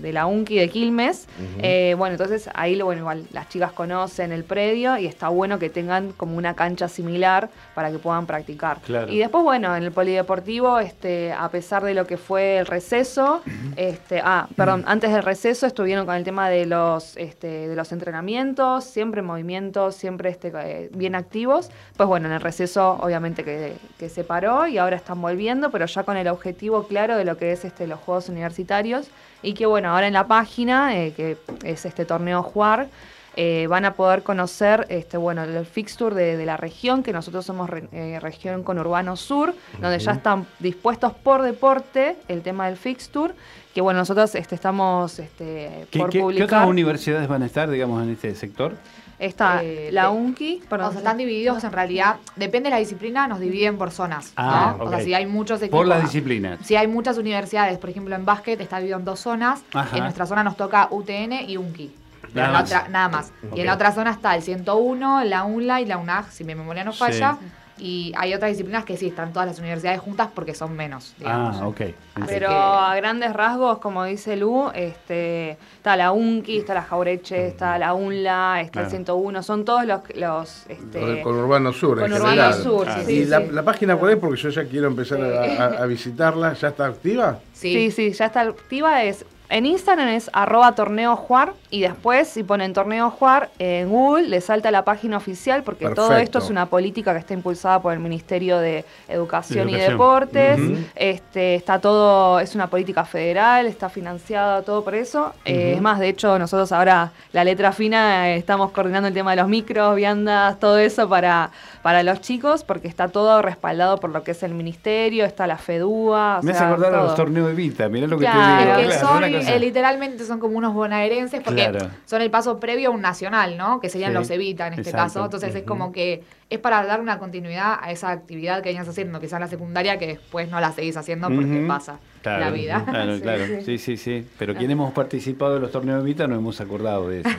de, 0.00 0.12
la 0.12 0.26
UNCI 0.26 0.58
de 0.58 0.68
Quilmes. 0.68 1.26
Eh, 1.58 1.94
bueno, 1.98 2.12
entonces 2.14 2.48
ahí, 2.54 2.80
bueno, 2.80 3.00
igual 3.00 3.26
las 3.32 3.48
chicas 3.48 3.72
conocen 3.72 4.30
el 4.30 4.44
predio 4.44 4.96
y 4.96 5.06
está 5.06 5.28
bueno 5.28 5.58
que 5.58 5.68
tengan 5.68 6.12
como 6.12 6.36
una 6.36 6.54
cancha 6.54 6.88
similar 6.88 7.50
para 7.74 7.90
que 7.90 7.98
puedan 7.98 8.26
practicar. 8.26 8.78
Y 9.08 9.18
después, 9.18 9.42
bueno, 9.42 9.74
en 9.74 9.82
el 9.82 9.90
polideportivo, 9.90 10.78
este, 10.78 11.32
a 11.32 11.48
pesar 11.48 11.82
de 11.82 11.94
lo 11.94 12.06
que 12.06 12.16
fue 12.16 12.58
el 12.58 12.66
receso, 12.66 13.42
este, 13.76 14.20
ah, 14.22 14.48
perdón, 14.56 14.84
antes 14.86 15.12
del 15.12 15.24
receso 15.24 15.66
estuvieron 15.66 16.06
con 16.06 16.14
el 16.14 16.22
tema 16.22 16.48
de 16.48 16.66
los, 16.66 17.16
este, 17.16 17.66
de 17.68 17.74
los 17.74 17.90
entrenamientos, 17.90 18.84
siempre 18.84 19.20
en 19.20 19.26
movimiento, 19.26 19.90
siempre 19.90 20.30
este, 20.30 20.52
eh, 20.54 20.90
bien 20.94 21.16
activos. 21.16 21.70
Pues 21.96 22.08
bueno, 22.08 22.28
en 22.28 22.34
el 22.34 22.40
receso 22.40 22.98
obviamente 23.00 23.42
que, 23.42 23.74
que 23.98 24.08
se 24.08 24.22
paró 24.22 24.68
y 24.68 24.78
ahora 24.78 24.94
están 24.94 25.20
volviendo 25.20 25.55
pero 25.70 25.86
ya 25.86 26.02
con 26.04 26.16
el 26.16 26.28
objetivo 26.28 26.86
claro 26.86 27.16
de 27.16 27.24
lo 27.24 27.36
que 27.36 27.52
es 27.52 27.64
este, 27.64 27.86
los 27.86 28.00
Juegos 28.00 28.28
Universitarios. 28.28 29.08
Y 29.42 29.54
que 29.54 29.66
bueno, 29.66 29.90
ahora 29.90 30.06
en 30.06 30.12
la 30.12 30.26
página, 30.26 30.96
eh, 30.96 31.12
que 31.16 31.36
es 31.64 31.84
este 31.84 32.04
torneo 32.04 32.42
Juar, 32.42 32.88
eh, 33.36 33.66
van 33.68 33.84
a 33.84 33.94
poder 33.94 34.22
conocer 34.22 34.86
este, 34.88 35.18
bueno, 35.18 35.44
el 35.44 35.66
fixture 35.66 36.14
de, 36.14 36.36
de 36.36 36.46
la 36.46 36.56
región, 36.56 37.02
que 37.02 37.12
nosotros 37.12 37.44
somos 37.44 37.68
eh, 37.92 38.18
región 38.20 38.62
con 38.62 38.78
Urbano 38.78 39.16
Sur, 39.16 39.54
donde 39.80 39.98
ya 39.98 40.12
están 40.12 40.46
dispuestos 40.58 41.12
por 41.12 41.42
deporte 41.42 42.16
el 42.28 42.42
tema 42.42 42.66
del 42.66 42.76
fixture, 42.76 43.34
que 43.74 43.82
bueno, 43.82 44.00
nosotros 44.00 44.34
este, 44.34 44.54
estamos 44.54 45.18
este, 45.18 45.86
por 45.92 46.10
publicar. 46.10 46.34
¿Qué 46.34 46.42
otras 46.44 46.66
universidades 46.66 47.28
van 47.28 47.42
a 47.42 47.46
estar, 47.46 47.68
digamos, 47.68 48.02
en 48.02 48.10
este 48.10 48.34
sector? 48.34 48.74
Está 49.18 49.62
eh, 49.62 49.88
la 49.92 50.10
UNCI, 50.10 50.62
perdón. 50.68 50.88
O 50.88 50.90
sea, 50.90 50.98
están 50.98 51.16
divididos 51.16 51.64
en 51.64 51.72
realidad, 51.72 52.16
depende 52.36 52.68
de 52.68 52.74
la 52.74 52.78
disciplina, 52.78 53.26
nos 53.26 53.40
dividen 53.40 53.78
por 53.78 53.90
zonas. 53.90 54.32
Ah, 54.36 54.76
O 54.78 54.90
sea, 54.90 55.00
si 55.00 55.14
hay 55.14 55.24
muchos 55.26 55.60
equipos. 55.60 55.78
Por 55.78 55.86
la 55.86 56.00
disciplina. 56.00 56.58
Si 56.62 56.76
hay 56.76 56.86
muchas 56.86 57.16
universidades, 57.16 57.78
por 57.78 57.88
ejemplo, 57.90 58.14
en 58.14 58.24
básquet 58.26 58.60
está 58.60 58.76
dividido 58.76 58.98
en 58.98 59.04
dos 59.06 59.20
zonas. 59.20 59.62
En 59.92 60.00
nuestra 60.00 60.26
zona 60.26 60.42
nos 60.42 60.56
toca 60.56 60.88
UTN 60.90 61.32
y 61.48 61.56
UNCI. 61.56 61.92
Nada, 62.34 62.52
más. 62.52 62.90
nada 62.90 63.08
más. 63.08 63.32
Y 63.54 63.60
en 63.60 63.66
la 63.66 63.74
otra 63.74 63.92
zona 63.92 64.10
está 64.10 64.34
el 64.34 64.42
101, 64.42 65.24
la 65.24 65.44
UNLA 65.44 65.80
y 65.80 65.86
la 65.86 65.98
UNAG, 65.98 66.30
si 66.30 66.44
mi 66.44 66.54
memoria 66.54 66.84
no 66.84 66.92
falla. 66.92 67.38
Y 67.78 68.12
hay 68.16 68.32
otras 68.32 68.52
disciplinas 68.52 68.86
que 68.86 68.96
sí, 68.96 69.08
están 69.08 69.34
todas 69.34 69.46
las 69.46 69.58
universidades 69.58 70.00
juntas 70.00 70.30
porque 70.34 70.54
son 70.54 70.74
menos. 70.74 71.14
Digamos. 71.18 71.56
Ah, 71.60 71.68
ok. 71.68 71.80
Pero 72.26 72.48
a 72.50 72.96
grandes 72.96 73.34
rasgos, 73.34 73.78
como 73.78 74.04
dice 74.04 74.34
Lu, 74.36 74.70
este, 74.74 75.58
está 75.76 75.94
la 75.94 76.12
UNCI, 76.12 76.58
está 76.58 76.72
la 76.72 76.82
Jaureche, 76.82 77.48
está 77.48 77.78
la 77.78 77.92
UNLA, 77.92 78.62
está 78.62 78.82
el 78.82 78.90
101, 78.90 79.42
son 79.42 79.66
todos 79.66 79.84
los... 79.84 80.00
los 80.14 80.64
este, 80.68 81.20
con 81.20 81.36
Urbano 81.36 81.70
Sur, 81.74 82.00
con 82.00 82.10
Urbano 82.10 82.52
Sur, 82.54 82.88
sí, 83.04 83.12
¿Y 83.12 83.24
la, 83.26 83.40
la, 83.40 83.62
página 83.62 83.92
ahí? 83.94 84.16
Porque 84.16 84.40
yo 84.40 84.48
ya 84.48 84.64
quiero 84.64 84.86
empezar 84.86 85.20
a, 85.22 85.82
a, 85.82 85.86
visitarla. 85.86 86.54
¿Ya 86.54 86.68
está 86.68 86.86
activa? 86.86 87.40
Sí, 87.52 87.90
sí, 87.90 88.12
ya 88.12 88.26
está 88.26 88.40
activa. 88.40 89.02
Es 89.02 89.26
en 89.48 89.66
Instagram 89.66 90.08
es 90.08 90.30
arroba 90.32 90.74
torneo 90.74 91.16
juar 91.16 91.54
y 91.70 91.80
después 91.80 92.28
si 92.28 92.42
ponen 92.42 92.72
torneo 92.72 93.10
juar 93.10 93.50
en 93.58 93.88
Google 93.88 94.28
le 94.28 94.40
salta 94.40 94.70
la 94.70 94.84
página 94.84 95.16
oficial 95.16 95.62
porque 95.62 95.88
todo 95.90 96.16
esto 96.16 96.38
es 96.38 96.50
una 96.50 96.66
política 96.66 97.12
que 97.12 97.18
está 97.18 97.34
impulsada 97.34 97.80
por 97.80 97.92
el 97.92 98.00
Ministerio 98.00 98.58
de 98.58 98.84
Educación, 99.08 99.68
y 99.68 99.74
Deportes. 99.74 100.58
este, 100.94 101.54
está 101.54 101.80
todo, 101.80 102.40
es 102.40 102.54
una 102.54 102.68
política 102.68 103.04
federal, 103.04 103.66
está 103.66 103.88
financiada 103.88 104.62
todo 104.62 104.82
por 104.82 104.94
eso. 104.94 105.32
Eh, 105.44 105.74
es 105.76 105.82
más, 105.82 105.98
de 105.98 106.08
hecho, 106.08 106.38
nosotros 106.38 106.72
ahora 106.72 107.12
la 107.32 107.44
letra 107.44 107.72
fina 107.72 108.30
eh, 108.30 108.36
estamos 108.36 108.70
coordinando 108.70 109.08
el 109.08 109.14
tema 109.14 109.30
de 109.30 109.36
los 109.36 109.48
micros, 109.48 109.96
viandas, 109.96 110.58
todo 110.58 110.78
eso 110.78 111.08
para, 111.08 111.50
para 111.82 112.02
los 112.02 112.20
chicos 112.20 112.64
porque 112.64 112.88
está 112.88 113.08
todo 113.08 113.42
respaldado 113.42 113.98
por 113.98 114.10
lo 114.10 114.22
que 114.22 114.32
es 114.32 114.42
el 114.42 114.54
ministerio, 114.54 115.24
está 115.24 115.46
la 115.46 115.58
FEDUA. 115.58 116.40
Me 116.42 116.52
hace 116.52 116.64
acordar 116.64 116.94
a 116.94 117.02
los 117.04 117.14
torneos 117.14 117.48
de 117.48 117.54
Vita, 117.54 117.88
mirá 117.88 118.06
lo 118.06 118.18
que 118.18 118.26
te 118.26 118.32
digo. 118.32 119.35
Eh, 119.36 119.58
literalmente 119.58 120.24
son 120.24 120.38
como 120.38 120.56
unos 120.58 120.74
bonaerenses 120.74 121.42
porque 121.42 121.72
son 122.04 122.22
el 122.22 122.30
paso 122.30 122.58
previo 122.58 122.88
a 122.88 122.92
un 122.92 123.00
nacional, 123.00 123.56
¿no? 123.56 123.80
Que 123.80 123.88
serían 123.88 124.14
los 124.14 124.30
Evita 124.30 124.66
en 124.66 124.74
este 124.74 124.92
caso. 124.92 125.24
Entonces 125.24 125.54
es 125.54 125.62
como 125.64 125.92
que 125.92 126.22
es 126.48 126.58
para 126.58 126.84
dar 126.84 127.00
una 127.00 127.18
continuidad 127.18 127.78
a 127.80 127.90
esa 127.90 128.10
actividad 128.10 128.62
que 128.62 128.68
venías 128.68 128.88
haciendo, 128.88 129.18
quizás 129.18 129.34
en 129.34 129.40
la 129.40 129.48
secundaria, 129.48 129.98
que 129.98 130.06
después 130.06 130.48
no 130.48 130.60
la 130.60 130.72
seguís 130.72 130.96
haciendo 130.96 131.28
porque 131.28 131.64
pasa 131.66 131.98
la 132.24 132.50
vida. 132.50 132.84
Claro, 132.84 133.18
claro. 133.22 133.44
Sí, 133.64 133.78
sí, 133.78 133.96
sí. 133.96 134.26
Pero 134.38 134.54
quien 134.54 134.70
hemos 134.70 134.92
participado 134.92 135.56
en 135.56 135.62
los 135.62 135.72
torneos 135.72 136.02
Evita 136.02 136.26
no 136.26 136.36
hemos 136.36 136.60
acordado 136.60 137.08
de 137.08 137.20
eso. 137.20 137.30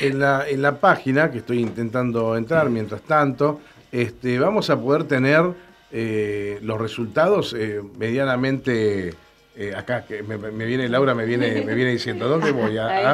en, 0.00 0.18
la, 0.18 0.48
en 0.48 0.62
la 0.62 0.80
página 0.80 1.30
que 1.30 1.38
estoy 1.38 1.60
intentando 1.60 2.36
entrar 2.36 2.70
mientras 2.70 3.02
tanto, 3.02 3.60
este, 3.92 4.38
vamos 4.38 4.70
a 4.70 4.80
poder 4.80 5.04
tener 5.04 5.52
eh, 5.90 6.58
los 6.62 6.78
resultados 6.80 7.54
eh, 7.58 7.80
medianamente 7.98 9.14
eh, 9.60 9.74
acá 9.74 10.04
que 10.06 10.22
me, 10.22 10.36
viene 10.36 10.88
Laura, 10.88 11.16
me 11.16 11.24
viene, 11.24 11.62
me 11.62 11.74
viene 11.74 11.90
diciendo, 11.90 12.28
¿dónde 12.28 12.52
voy? 12.52 12.78
A, 12.78 13.10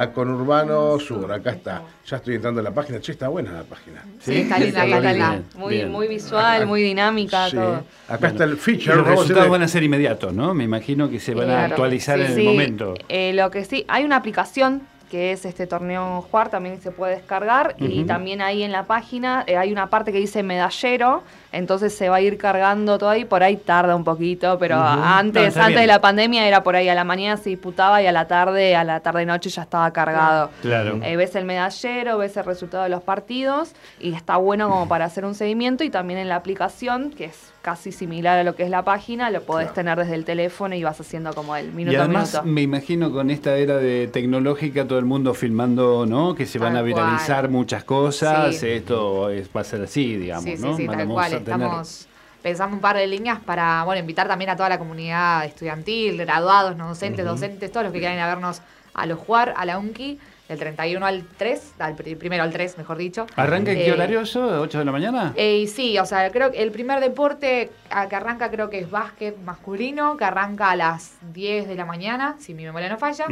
a, 0.00 0.10
Conurbano. 0.10 0.98
Sur, 0.98 1.30
acá 1.30 1.50
está. 1.50 1.82
Ya 2.06 2.16
estoy 2.16 2.36
entrando 2.36 2.60
en 2.60 2.64
la 2.64 2.70
página. 2.70 2.98
Che, 2.98 3.12
está 3.12 3.28
buena 3.28 3.52
la 3.52 3.62
página. 3.62 4.02
Sí, 4.18 4.36
está 4.36 4.58
linda, 4.58 4.86
está 4.86 5.42
Muy, 5.58 5.84
muy 5.84 6.08
visual, 6.08 6.66
muy 6.66 6.80
dinámica, 6.80 7.50
todo. 7.50 7.84
Acá 8.08 8.28
está 8.28 8.44
el 8.44 8.56
feature. 8.56 8.96
los 8.96 9.06
resultados 9.06 9.50
van 9.50 9.62
a 9.64 9.68
ser 9.68 9.82
inmediatos, 9.82 10.32
¿no? 10.32 10.54
Me 10.54 10.64
imagino 10.64 11.10
que 11.10 11.20
se 11.20 11.34
van 11.34 11.50
a 11.50 11.66
actualizar 11.66 12.18
en 12.20 12.32
el 12.32 12.44
momento. 12.44 12.94
Eh, 13.10 13.34
lo 13.34 13.50
que 13.50 13.62
sí, 13.66 13.84
hay 13.86 14.04
una 14.04 14.16
aplicación 14.16 14.80
que 15.10 15.32
es 15.32 15.44
este 15.44 15.66
torneo 15.66 16.22
Juar, 16.30 16.50
también 16.50 16.80
se 16.80 16.90
puede 16.90 17.16
descargar. 17.16 17.76
Y 17.78 18.04
también 18.04 18.40
ahí 18.40 18.62
en 18.62 18.72
la 18.72 18.86
página 18.86 19.44
eh, 19.46 19.56
hay 19.56 19.72
una 19.72 19.88
parte 19.88 20.12
que 20.12 20.18
dice 20.18 20.42
medallero, 20.42 21.22
entonces 21.56 21.94
se 21.94 22.08
va 22.08 22.16
a 22.16 22.20
ir 22.20 22.36
cargando 22.36 22.98
todo 22.98 23.08
ahí, 23.08 23.24
por 23.24 23.42
ahí 23.42 23.56
tarda 23.56 23.96
un 23.96 24.04
poquito, 24.04 24.58
pero 24.58 24.78
antes, 24.78 25.56
antes 25.56 25.80
de 25.80 25.86
la 25.86 26.00
pandemia 26.00 26.46
era 26.46 26.62
por 26.62 26.76
ahí, 26.76 26.88
a 26.88 26.94
la 26.94 27.04
mañana 27.04 27.36
se 27.36 27.50
disputaba 27.50 28.02
y 28.02 28.06
a 28.06 28.12
la 28.12 28.28
tarde, 28.28 28.76
a 28.76 28.84
la 28.84 29.00
tarde 29.00 29.24
noche 29.24 29.48
ya 29.48 29.62
estaba 29.62 29.90
cargado. 29.92 30.50
Claro. 30.60 31.00
Eh, 31.02 31.16
ves 31.16 31.34
el 31.34 31.44
medallero, 31.44 32.18
ves 32.18 32.36
el 32.36 32.44
resultado 32.44 32.84
de 32.84 32.90
los 32.90 33.02
partidos 33.02 33.72
y 34.00 34.12
está 34.12 34.36
bueno 34.36 34.68
como 34.68 34.88
para 34.88 35.06
hacer 35.06 35.24
un 35.24 35.34
seguimiento 35.34 35.82
y 35.82 35.90
también 35.90 36.18
en 36.18 36.28
la 36.28 36.36
aplicación, 36.36 37.10
que 37.10 37.26
es 37.26 37.52
casi 37.62 37.90
similar 37.90 38.38
a 38.38 38.44
lo 38.44 38.54
que 38.54 38.62
es 38.62 38.70
la 38.70 38.84
página, 38.84 39.28
lo 39.30 39.42
podés 39.42 39.74
tener 39.74 39.98
desde 39.98 40.14
el 40.14 40.24
teléfono 40.24 40.76
y 40.76 40.84
vas 40.84 41.00
haciendo 41.00 41.32
como 41.32 41.56
el 41.56 41.72
minuto 41.72 41.94
y 41.94 41.96
además, 41.96 42.32
minuto. 42.32 42.48
Me 42.48 42.62
imagino 42.62 43.10
con 43.10 43.28
esta 43.28 43.56
era 43.56 43.78
de 43.78 44.06
tecnológica, 44.06 44.86
todo 44.86 45.00
el 45.00 45.04
mundo 45.04 45.34
filmando, 45.34 46.06
¿no? 46.06 46.36
Que 46.36 46.46
se 46.46 46.60
van 46.60 46.76
a 46.76 46.82
viralizar 46.82 47.48
muchas 47.48 47.82
cosas, 47.82 48.62
esto 48.62 49.30
va 49.56 49.60
a 49.62 49.64
ser 49.64 49.82
así, 49.82 50.16
digamos, 50.16 50.44
sí, 50.44 50.54
¿no? 50.60 50.76
Sí, 50.76 50.82
sí, 50.82 50.88
tal 50.88 51.08
cual 51.08 51.42
estamos 51.46 52.08
pensando 52.42 52.76
un 52.76 52.80
par 52.80 52.96
de 52.96 53.06
líneas 53.06 53.40
para 53.40 53.82
bueno 53.84 54.00
invitar 54.00 54.28
también 54.28 54.50
a 54.50 54.56
toda 54.56 54.68
la 54.68 54.78
comunidad 54.78 55.44
estudiantil, 55.44 56.16
graduados, 56.18 56.76
no 56.76 56.88
docentes, 56.88 57.24
docentes, 57.24 57.72
todos 57.72 57.84
los 57.84 57.92
que 57.92 57.98
quieran 57.98 58.16
ir 58.16 58.22
a 58.22 58.28
vernos 58.28 58.62
a 58.94 59.06
los 59.06 59.18
jugar, 59.18 59.54
a 59.56 59.66
la 59.66 59.78
UNCI, 59.78 60.18
del 60.48 60.58
31 60.58 61.04
al 61.04 61.24
3, 61.36 61.74
al 61.78 61.94
primero 61.94 62.42
al 62.42 62.52
3, 62.52 62.78
mejor 62.78 62.96
dicho. 62.98 63.26
¿Arranca 63.36 63.72
en 63.72 63.78
qué 63.78 63.88
eh, 63.88 63.92
horario 63.92 64.20
eso? 64.20 64.64
¿8 64.64 64.78
de 64.78 64.84
la 64.84 64.92
mañana? 64.92 65.32
Eh, 65.36 65.66
sí, 65.66 65.98
o 65.98 66.06
sea, 66.06 66.30
creo 66.30 66.52
que 66.52 66.62
el 66.62 66.70
primer 66.70 67.00
deporte 67.00 67.70
que 68.08 68.16
arranca 68.16 68.50
creo 68.50 68.70
que 68.70 68.78
es 68.78 68.90
básquet 68.90 69.36
masculino, 69.42 70.16
que 70.16 70.24
arranca 70.24 70.70
a 70.70 70.76
las 70.76 71.16
10 71.34 71.68
de 71.68 71.74
la 71.74 71.84
mañana, 71.84 72.36
si 72.38 72.54
mi 72.54 72.64
memoria 72.64 72.88
no 72.88 72.98
falla. 72.98 73.26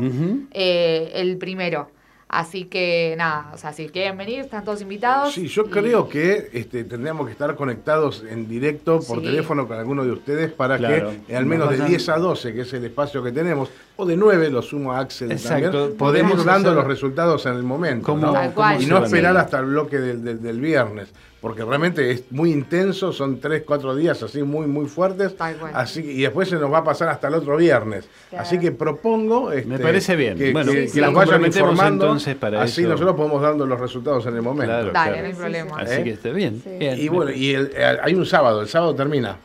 Eh, 0.50 1.12
el 1.14 1.38
primero. 1.38 1.88
Así 2.34 2.64
que 2.64 3.14
nada, 3.16 3.52
o 3.54 3.58
sea, 3.58 3.72
si 3.72 3.88
quieren 3.90 4.18
venir, 4.18 4.40
están 4.40 4.64
todos 4.64 4.82
invitados. 4.82 5.32
Sí, 5.32 5.46
yo 5.46 5.70
creo 5.70 6.08
que 6.08 6.50
este, 6.52 6.82
tendríamos 6.82 7.26
que 7.26 7.32
estar 7.32 7.54
conectados 7.54 8.24
en 8.28 8.48
directo 8.48 8.98
por 9.06 9.22
teléfono 9.22 9.68
con 9.68 9.78
alguno 9.78 10.04
de 10.04 10.10
ustedes 10.10 10.50
para 10.50 10.76
que 10.76 11.32
al 11.32 11.46
menos 11.46 11.70
de 11.70 11.86
10 11.86 12.08
a 12.08 12.18
12, 12.18 12.52
que 12.52 12.62
es 12.62 12.72
el 12.72 12.86
espacio 12.86 13.22
que 13.22 13.30
tenemos, 13.30 13.68
o 13.96 14.06
de 14.06 14.16
9, 14.16 14.50
lo 14.50 14.62
sumo 14.62 14.92
a 14.92 15.00
Axel 15.00 15.30
Exacto. 15.32 15.94
podemos 15.96 16.44
dando 16.44 16.74
los 16.74 16.84
resultados 16.84 17.46
en 17.46 17.54
el 17.54 17.62
momento. 17.62 18.16
¿no? 18.16 18.34
Y 18.80 18.86
no 18.86 19.04
esperar 19.04 19.36
hasta 19.36 19.58
el 19.60 19.66
bloque 19.66 19.98
del, 19.98 20.42
del 20.42 20.60
viernes 20.60 21.08
porque 21.44 21.62
realmente 21.62 22.10
es 22.10 22.24
muy 22.30 22.50
intenso, 22.52 23.12
son 23.12 23.38
tres, 23.38 23.64
cuatro 23.66 23.94
días 23.94 24.22
así 24.22 24.42
muy, 24.42 24.66
muy 24.66 24.86
fuertes. 24.86 25.34
Así, 25.74 26.00
y 26.00 26.22
después 26.22 26.48
se 26.48 26.56
nos 26.56 26.72
va 26.72 26.78
a 26.78 26.84
pasar 26.84 27.10
hasta 27.10 27.28
el 27.28 27.34
otro 27.34 27.58
viernes. 27.58 28.08
Así 28.34 28.58
que 28.58 28.72
propongo 28.72 29.52
este, 29.52 29.68
Me 29.68 29.78
parece 29.78 30.16
bien. 30.16 30.38
que, 30.38 30.54
bueno, 30.54 30.72
que, 30.72 30.88
las 30.98 31.12
vayan 31.12 31.44
informando. 31.44 32.06
Entonces 32.06 32.34
para 32.36 32.62
así 32.62 32.84
nosotros 32.84 33.14
podemos 33.14 33.42
dando 33.42 33.66
los 33.66 33.78
resultados 33.78 34.24
en 34.24 34.36
el 34.36 34.40
momento. 34.40 34.72
Claro, 34.72 34.90
Dale, 34.90 35.20
no 35.20 35.26
hay 35.26 35.34
problema. 35.34 35.76
Así 35.80 36.02
que 36.02 36.10
esté 36.12 36.32
bien. 36.32 36.62
Y 36.80 37.08
bueno, 37.08 37.30
y 37.30 37.54
hay 37.54 38.14
un 38.14 38.24
sábado, 38.24 38.62
el 38.62 38.68
sábado 38.68 38.94
termina. 38.94 39.36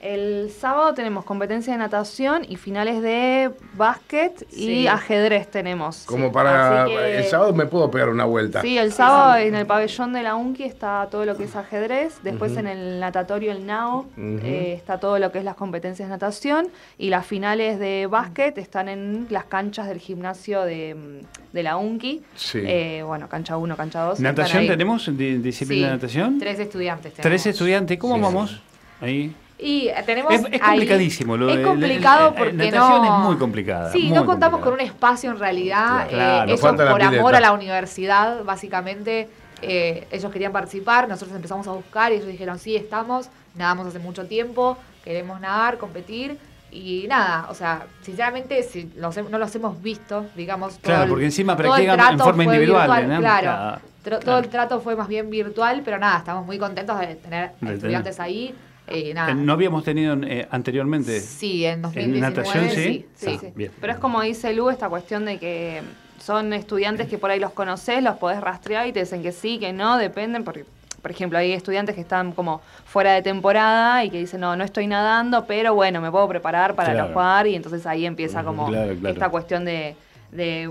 El 0.00 0.50
sábado 0.50 0.94
tenemos 0.94 1.26
competencia 1.26 1.74
de 1.74 1.78
natación 1.78 2.46
y 2.48 2.56
finales 2.56 3.02
de 3.02 3.50
básquet 3.74 4.46
y 4.50 4.86
ajedrez 4.86 5.50
tenemos. 5.50 6.04
Como 6.06 6.32
para 6.32 6.86
el 6.86 7.24
sábado 7.24 7.52
me 7.52 7.66
puedo 7.66 7.90
pegar 7.90 8.08
una 8.08 8.24
vuelta. 8.24 8.62
Sí, 8.62 8.78
el 8.78 8.92
sábado 8.94 9.36
en 9.36 9.54
el 9.54 9.66
pabellón 9.66 10.14
de 10.14 10.22
la 10.22 10.36
UNCI 10.36 10.64
está 10.64 11.06
todo 11.10 11.26
lo 11.26 11.36
que 11.36 11.44
es 11.44 11.54
ajedrez, 11.54 12.20
después 12.22 12.56
en 12.56 12.66
el 12.66 12.98
natatorio 12.98 13.52
el 13.52 13.66
NAO 13.66 14.06
eh, 14.16 14.72
está 14.74 14.98
todo 14.98 15.18
lo 15.18 15.30
que 15.30 15.38
es 15.38 15.44
las 15.44 15.56
competencias 15.56 16.08
de 16.08 16.14
natación 16.14 16.68
y 16.96 17.10
las 17.10 17.26
finales 17.26 17.78
de 17.78 18.06
básquet 18.06 18.56
están 18.56 18.88
en 18.88 19.26
las 19.28 19.44
canchas 19.44 19.86
del 19.86 19.98
gimnasio 19.98 20.62
de, 20.62 20.94
mm, 20.94 21.58
la 21.58 21.76
UNCI. 21.76 22.22
Eh, 22.54 23.02
bueno, 23.06 23.28
cancha 23.28 23.58
1, 23.58 23.76
cancha 23.76 24.02
2. 24.04 24.20
¿Natación 24.20 24.66
tenemos? 24.66 25.10
¿Disciplina 25.14 25.88
de 25.88 25.92
natación? 25.94 26.38
Tres 26.38 26.58
estudiantes 26.58 27.12
Tres 27.14 27.44
estudiantes, 27.44 27.98
¿cómo 27.98 28.18
vamos? 28.18 28.62
Ahí. 29.02 29.34
Y 29.62 29.90
tenemos 30.06 30.32
es, 30.32 30.42
es 30.50 30.60
complicadísimo. 30.60 31.36
Lo 31.36 31.50
es 31.50 31.66
complicado 31.66 32.34
porque 32.34 32.70
no. 32.70 33.04
es 33.04 33.26
muy 33.26 33.36
complicada. 33.36 33.92
Sí, 33.92 34.10
no 34.10 34.24
contamos 34.24 34.60
con 34.60 34.72
un 34.72 34.80
espacio 34.80 35.30
en 35.30 35.38
realidad. 35.38 36.08
Eh, 36.10 36.54
eso 36.54 36.74
por 36.74 37.02
amor 37.02 37.34
a 37.34 37.40
la 37.40 37.52
universidad, 37.52 38.42
básicamente. 38.44 39.28
Eh, 39.62 40.06
ellos 40.10 40.32
querían 40.32 40.52
participar, 40.52 41.06
nosotros 41.06 41.36
empezamos 41.36 41.66
a 41.68 41.72
buscar 41.72 42.12
y 42.12 42.14
ellos 42.14 42.28
dijeron, 42.28 42.58
sí, 42.58 42.76
estamos, 42.76 43.28
nadamos 43.54 43.88
hace 43.88 43.98
mucho 43.98 44.26
tiempo, 44.26 44.78
queremos 45.04 45.38
nadar, 45.38 45.76
competir. 45.76 46.38
Y 46.72 47.06
nada, 47.08 47.48
o 47.50 47.54
sea, 47.54 47.86
sinceramente, 48.00 48.62
si 48.62 48.90
no 48.96 49.38
los 49.38 49.54
hemos 49.56 49.82
visto, 49.82 50.26
digamos. 50.36 50.78
Claro, 50.80 51.10
porque 51.10 51.24
encima 51.24 51.56
practican 51.56 52.12
en 52.12 52.18
forma 52.18 52.44
individual. 52.44 53.08
¿no? 53.08 53.18
Claro, 53.18 53.80
todo 54.20 54.38
el 54.38 54.48
trato 54.48 54.80
fue 54.80 54.96
más 54.96 55.08
bien 55.08 55.28
virtual, 55.28 55.82
pero 55.84 55.98
nada, 55.98 56.18
estamos 56.18 56.46
muy 56.46 56.58
contentos 56.58 56.98
de 57.00 57.16
tener 57.16 57.50
estudiantes 57.60 58.20
ahí. 58.20 58.54
Eh, 58.90 59.14
nada. 59.14 59.34
¿No 59.34 59.52
habíamos 59.52 59.84
tenido 59.84 60.16
eh, 60.22 60.46
anteriormente? 60.50 61.20
Sí, 61.20 61.64
en 61.64 61.82
2019. 61.82 62.70
sí? 62.70 63.06
Sí, 63.14 63.38
sí. 63.40 63.70
Pero 63.80 63.92
es 63.92 63.98
como 63.98 64.22
dice 64.22 64.52
Lu, 64.52 64.70
esta 64.70 64.88
cuestión 64.88 65.24
de 65.24 65.38
que 65.38 65.82
son 66.18 66.52
estudiantes 66.52 67.08
que 67.08 67.18
por 67.18 67.30
ahí 67.30 67.40
los 67.40 67.52
conoces, 67.52 68.02
los 68.02 68.16
podés 68.16 68.40
rastrear 68.40 68.86
y 68.86 68.92
te 68.92 69.00
dicen 69.00 69.22
que 69.22 69.32
sí, 69.32 69.58
que 69.58 69.72
no, 69.72 69.96
dependen, 69.96 70.44
porque 70.44 70.64
por 71.00 71.10
ejemplo, 71.10 71.38
hay 71.38 71.52
estudiantes 71.52 71.94
que 71.94 72.02
están 72.02 72.32
como 72.32 72.60
fuera 72.84 73.14
de 73.14 73.22
temporada 73.22 74.04
y 74.04 74.10
que 74.10 74.18
dicen, 74.18 74.40
no, 74.40 74.54
no 74.54 74.64
estoy 74.64 74.86
nadando, 74.86 75.46
pero 75.46 75.74
bueno, 75.74 76.00
me 76.00 76.10
puedo 76.10 76.28
preparar 76.28 76.74
para 76.74 77.06
jugar 77.08 77.46
y 77.46 77.54
entonces 77.54 77.86
ahí 77.86 78.04
empieza 78.04 78.44
como 78.44 78.70
esta 78.72 79.30
cuestión 79.30 79.64
de, 79.64 79.96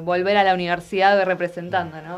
volver 0.04 0.38
a 0.38 0.44
la 0.44 0.54
universidad 0.54 1.24
representando, 1.26 1.98
¿no? 2.02 2.18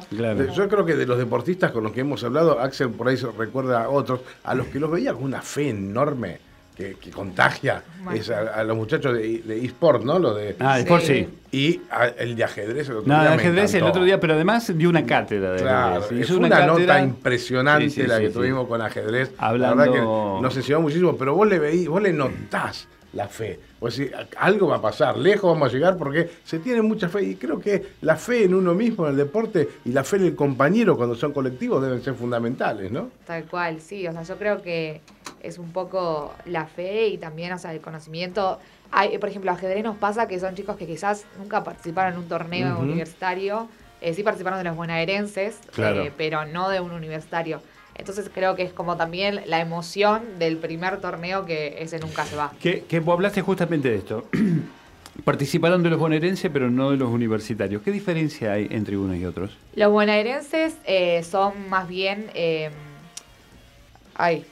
Yo 0.54 0.68
creo 0.68 0.86
que 0.86 0.96
de 0.96 1.06
los 1.06 1.18
deportistas 1.18 1.72
con 1.72 1.84
los 1.84 1.92
que 1.92 2.02
hemos 2.02 2.24
hablado, 2.24 2.60
Axel 2.60 2.90
por 2.90 3.08
ahí 3.08 3.18
se 3.18 3.28
recuerda 3.32 3.84
a 3.84 3.90
otros, 3.90 4.22
a 4.44 4.56
los 4.56 4.68
que 4.68 4.80
los 4.80 4.92
veía 4.92 5.14
con 5.14 5.24
una 5.24 5.42
fe 5.42 5.70
enorme 5.70 6.40
que, 6.76 7.12
contagia 7.12 7.84
es 8.14 8.30
a, 8.30 8.64
los 8.64 8.76
muchachos 8.76 9.14
de 9.14 9.66
eSport, 9.66 10.04
¿no? 10.04 10.18
Lo 10.18 10.34
de, 10.34 10.56
ah, 10.60 10.80
eSport 10.80 11.04
sí. 11.04 11.28
Y 11.52 11.82
el 12.18 12.36
de 12.36 12.44
ajedrez 12.44 12.90
el 12.90 12.98
otro 12.98 13.14
no, 13.14 13.20
día. 13.20 13.34
el 13.34 13.40
ajedrez 13.40 13.74
el 13.76 13.84
otro 13.84 14.04
día, 14.04 14.20
pero 14.20 14.34
además 14.34 14.72
dio 14.76 14.90
una 14.90 15.06
cátedra 15.06 15.52
de 15.52 15.62
claro, 15.62 16.06
Es 16.10 16.30
una, 16.30 16.66
nota 16.66 17.02
impresionante 17.02 18.08
la 18.08 18.20
que 18.20 18.30
tuvimos 18.30 18.68
con 18.68 18.82
ajedrez. 18.82 19.32
Hablando... 19.38 19.76
La 19.76 19.84
verdad 19.84 19.94
que 19.94 20.42
nos 20.42 20.58
enseñó 20.58 20.82
muchísimo, 20.82 21.16
pero 21.18 21.36
vos 21.36 21.48
le 21.48 21.60
veís, 21.60 21.88
vos 21.88 22.02
le 22.02 22.14
notás 22.14 22.88
la 23.14 23.28
fe. 23.28 23.60
Pues 23.80 23.96
si 23.96 24.10
algo 24.38 24.68
va 24.68 24.78
a 24.78 24.82
pasar, 24.82 25.18
lejos 25.18 25.52
vamos 25.52 25.70
a 25.70 25.74
llegar 25.74 25.98
porque 25.98 26.30
se 26.44 26.60
tiene 26.60 26.82
mucha 26.82 27.10
fe 27.10 27.24
y 27.24 27.36
creo 27.36 27.60
que 27.60 27.94
la 28.02 28.16
fe 28.16 28.46
en 28.46 28.54
uno 28.54 28.74
mismo, 28.74 29.06
en 29.06 29.12
el 29.12 29.18
deporte 29.18 29.68
y 29.86 29.92
la 29.92 30.04
fe 30.04 30.18
en 30.18 30.26
el 30.26 30.36
compañero 30.36 30.96
cuando 30.96 31.16
son 31.16 31.34
colectivos 31.34 31.82
deben 31.82 32.02
ser 32.02 32.14
fundamentales, 32.14 32.92
¿no? 32.92 33.10
Tal 33.26 33.46
cual, 33.46 33.82
sí, 33.82 34.08
o 34.08 34.12
sea, 34.12 34.24
yo 34.24 34.38
creo 34.38 34.62
que 34.62 35.02
es 35.42 35.58
un 35.58 35.72
poco 35.72 36.34
la 36.46 36.66
fe 36.66 37.08
y 37.08 37.18
también, 37.18 37.54
o 37.54 37.58
sea, 37.58 37.74
el 37.74 37.82
conocimiento. 37.82 38.60
Hay, 38.92 39.18
por 39.18 39.30
ejemplo, 39.30 39.52
ajedrez 39.52 39.84
nos 39.84 39.98
pasa 39.98 40.28
que 40.28 40.40
son 40.40 40.54
chicos 40.54 40.76
que 40.76 40.86
quizás 40.86 41.26
nunca 41.40 41.64
participaron 41.64 42.14
en 42.14 42.20
un 42.20 42.28
torneo 42.28 42.78
universitario, 42.80 43.70
eh, 44.02 44.14
sí 44.14 44.24
participaron 44.24 44.60
de 44.60 44.66
los 44.66 44.76
bonaerenses, 44.76 45.60
eh, 45.78 46.12
pero 46.18 46.46
no 46.46 46.70
de 46.70 46.80
un 46.80 46.92
universitario. 46.92 47.62
Entonces 48.02 48.32
creo 48.34 48.56
que 48.56 48.64
es 48.64 48.74
como 48.74 48.98
también 48.98 49.44
la 49.46 49.60
emoción 49.60 50.40
del 50.40 50.58
primer 50.58 51.00
torneo 51.00 51.46
que 51.46 51.76
ese 51.84 52.00
nunca 52.00 52.26
se 52.26 52.36
va. 52.36 52.52
Que, 52.60 52.84
que 52.86 53.00
vos 53.00 53.14
hablaste 53.14 53.44
justamente 53.44 53.92
de 53.92 53.98
esto. 53.98 54.26
Participaron 55.24 55.84
de 55.84 55.92
los 55.92 56.00
bonaerenses, 56.00 56.50
pero 56.52 56.72
no 56.72 56.90
de 56.90 56.98
los 56.98 57.10
universitarios. 57.10 57.84
¿Qué 57.84 57.92
diferencia 57.92 58.54
hay 58.54 58.68
entre 58.72 58.98
unos 58.98 59.18
y 59.18 59.26
otros? 59.26 59.56
Los 59.76 59.92
bonaerenses 59.92 60.78
eh, 60.86 61.22
son 61.22 61.70
más 61.70 61.88
bien... 61.88 62.32
Eh, 62.34 62.72
ay, 64.16 64.48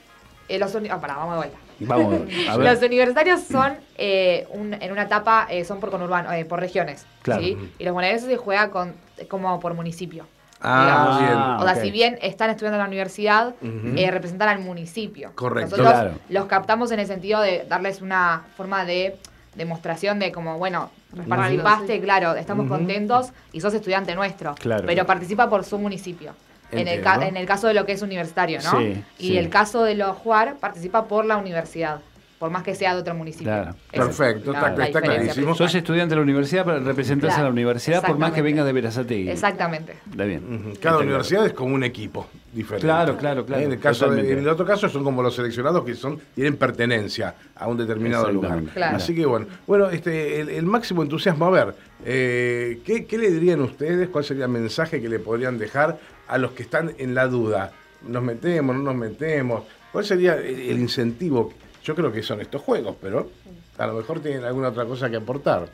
eh, 0.47 0.59
los, 0.59 0.75
ah, 0.75 0.97
vamos 0.97 1.31
de 1.31 1.37
vuelta. 1.37 1.57
Vamos, 1.79 2.21
Los 2.59 2.83
universitarios 2.83 3.41
son 3.41 3.77
eh, 3.97 4.47
en 4.53 4.91
una 4.91 5.03
etapa, 5.03 5.47
son 5.65 5.79
por 5.79 5.89
conurbano, 5.89 6.29
por 6.47 6.59
regiones. 6.59 7.07
Claro. 7.23 7.41
¿sí? 7.41 7.57
Y 7.79 7.83
los 7.83 7.95
bonaerenses 7.95 8.29
se 8.29 8.37
juega 8.37 8.69
con, 8.69 8.93
como 9.27 9.59
por 9.59 9.73
municipio. 9.73 10.27
Ah, 10.61 11.17
bien. 11.19 11.69
O 11.69 11.73
sea, 11.73 11.81
si 11.81 11.91
bien 11.91 12.17
están 12.21 12.49
estudiando 12.49 12.75
en 12.77 12.81
la 12.81 12.87
universidad, 12.87 13.55
eh, 13.61 14.11
representan 14.11 14.49
al 14.49 14.59
municipio. 14.59 15.31
Correcto. 15.35 15.77
Nosotros 15.77 16.13
los 16.29 16.45
captamos 16.45 16.91
en 16.91 16.99
el 16.99 17.07
sentido 17.07 17.41
de 17.41 17.65
darles 17.67 18.01
una 18.01 18.43
forma 18.57 18.85
de 18.85 19.17
demostración 19.55 20.19
de 20.19 20.31
como, 20.31 20.57
bueno, 20.57 20.91
participaste, 21.27 21.99
claro, 22.01 22.35
estamos 22.35 22.67
contentos 22.67 23.29
y 23.51 23.61
sos 23.61 23.73
estudiante 23.73 24.15
nuestro. 24.15 24.55
Claro. 24.55 24.83
Pero 24.85 25.05
participa 25.05 25.49
por 25.49 25.63
su 25.63 25.77
municipio. 25.77 26.33
En 26.71 26.87
el, 26.87 27.03
en 27.03 27.35
el, 27.35 27.47
caso 27.47 27.67
de 27.67 27.73
lo 27.73 27.83
que 27.83 27.93
es 27.93 28.03
universitario, 28.03 28.59
¿no? 28.61 28.77
Sí, 28.77 29.03
y 29.17 29.37
el 29.37 29.49
caso 29.49 29.81
de 29.83 29.95
los 29.95 30.15
jugar 30.15 30.57
participa 30.57 31.05
por 31.05 31.25
la 31.25 31.37
universidad 31.37 32.01
por 32.39 32.49
más 32.49 32.63
que 32.63 32.73
sea 32.73 32.95
de 32.95 33.01
otro 33.01 33.13
municipio. 33.13 33.47
Claro. 33.47 33.75
Perfecto, 33.91 34.53
está, 34.53 35.01
clarísimo. 35.01 35.53
Sos 35.53 35.75
estudiante 35.75 36.11
de 36.11 36.15
la 36.15 36.21
universidad, 36.21 36.63
para 36.63 36.79
representar 36.79 37.31
a 37.31 37.43
la 37.43 37.49
universidad 37.49 38.01
por 38.01 38.17
más 38.17 38.31
que 38.31 38.41
vengas 38.41 38.65
de 38.65 38.71
Verazategui. 38.71 39.29
Exactamente. 39.29 39.97
Está 40.09 40.23
bien. 40.23 40.73
Cada 40.81 40.99
universidad 40.99 41.45
es 41.45 41.53
como 41.53 41.75
un 41.75 41.83
equipo 41.83 42.27
diferente. 42.53 42.87
Claro, 42.87 43.17
claro, 43.17 43.45
claro. 43.45 43.61
En 43.61 43.73
el, 43.73 43.79
caso 43.79 44.11
en 44.13 44.39
el 44.39 44.47
otro 44.47 44.65
caso 44.65 44.87
son 44.87 45.03
como 45.03 45.21
los 45.21 45.35
seleccionados 45.35 45.83
que 45.83 45.93
son 45.93 46.19
tienen 46.33 46.55
pertenencia 46.55 47.35
a 47.55 47.67
un 47.67 47.77
determinado 47.77 48.31
lugar. 48.31 48.63
Así 48.81 49.13
que 49.13 49.25
bueno, 49.25 49.47
bueno 49.67 49.89
este, 49.89 50.39
el, 50.39 50.65
máximo 50.65 51.03
entusiasmo. 51.03 51.45
A 51.45 51.49
ver, 51.49 51.75
eh, 52.05 52.79
¿qué, 52.85 53.05
¿qué 53.05 53.17
le 53.17 53.31
dirían 53.31 53.59
ustedes? 53.61 54.07
¿Cuál 54.07 54.23
sería 54.23 54.45
el 54.45 54.51
mensaje 54.51 55.01
que 55.01 55.09
le 55.09 55.19
podrían 55.19 55.57
dejar 55.57 55.99
a 56.29 56.37
los 56.37 56.51
que 56.51 56.63
están 56.63 56.93
en 56.97 57.13
la 57.13 57.27
duda? 57.27 57.73
¿Nos 58.07 58.23
metemos, 58.23 58.73
no 58.77 58.81
nos 58.81 58.95
metemos? 58.95 59.63
¿Cuál 59.91 60.05
sería 60.05 60.35
el 60.35 60.79
incentivo? 60.79 61.51
Yo 61.89 61.95
creo 61.95 62.11
que 62.11 62.21
son 62.21 62.39
estos 62.39 62.61
juegos, 62.61 62.95
pero 63.01 63.31
a 63.79 63.87
lo 63.87 63.93
mejor 63.93 64.19
tienen 64.19 64.43
alguna 64.43 64.67
otra 64.67 64.85
cosa 64.85 65.09
que 65.09 65.15
aportar. 65.15 65.67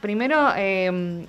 Primero, 0.00 0.52
em, 0.56 1.28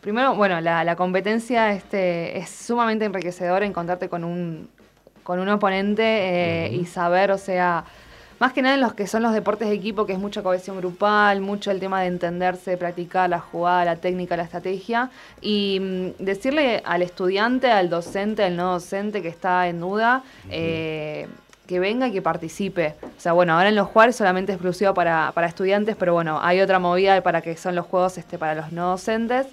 primero 0.00 0.34
bueno, 0.34 0.58
la, 0.62 0.96
competencia 0.96 1.70
este, 1.70 2.38
es 2.38 2.48
sumamente 2.48 3.04
enriquecedora 3.04 3.66
encontrarte 3.66 4.08
con 4.08 4.24
un, 4.24 4.70
con 5.22 5.38
un 5.38 5.50
oponente 5.50 6.02
eh, 6.02 6.72
y 6.72 6.86
saber, 6.86 7.30
o 7.30 7.36
sea, 7.36 7.84
más 8.38 8.54
que 8.54 8.62
nada 8.62 8.74
en 8.74 8.80
los 8.80 8.94
que 8.94 9.06
son 9.06 9.22
los 9.22 9.34
deportes 9.34 9.68
de 9.68 9.74
equipo, 9.74 10.06
que 10.06 10.14
es 10.14 10.18
mucha 10.18 10.42
cohesión 10.42 10.78
grupal, 10.78 11.42
mucho 11.42 11.70
el 11.70 11.78
tema 11.78 12.00
de 12.00 12.06
entenderse, 12.06 12.78
practicar 12.78 13.28
la 13.28 13.38
jugada, 13.38 13.84
la 13.84 13.96
técnica, 13.96 14.34
la 14.34 14.44
estrategia, 14.44 15.10
y 15.42 15.78
mm, 15.78 16.24
decirle 16.24 16.82
al 16.86 17.02
estudiante, 17.02 17.70
al 17.70 17.90
docente, 17.90 18.44
al 18.44 18.56
no 18.56 18.72
docente 18.72 19.20
que 19.20 19.28
está 19.28 19.68
en 19.68 19.80
duda, 19.80 20.22
que 21.66 21.80
venga 21.80 22.08
y 22.08 22.12
que 22.12 22.22
participe. 22.22 22.94
O 23.02 23.20
sea, 23.20 23.32
bueno, 23.32 23.54
ahora 23.54 23.68
en 23.68 23.74
los 23.74 23.88
juegos 23.88 24.16
solamente 24.16 24.52
es 24.52 24.56
exclusivo 24.56 24.94
para, 24.94 25.32
para 25.34 25.46
estudiantes, 25.46 25.96
pero 25.96 26.12
bueno, 26.12 26.38
hay 26.42 26.60
otra 26.60 26.78
movida 26.78 27.20
para 27.22 27.40
que 27.40 27.56
son 27.56 27.74
los 27.74 27.86
juegos 27.86 28.18
este, 28.18 28.38
para 28.38 28.54
los 28.54 28.72
no 28.72 28.90
docentes. 28.90 29.46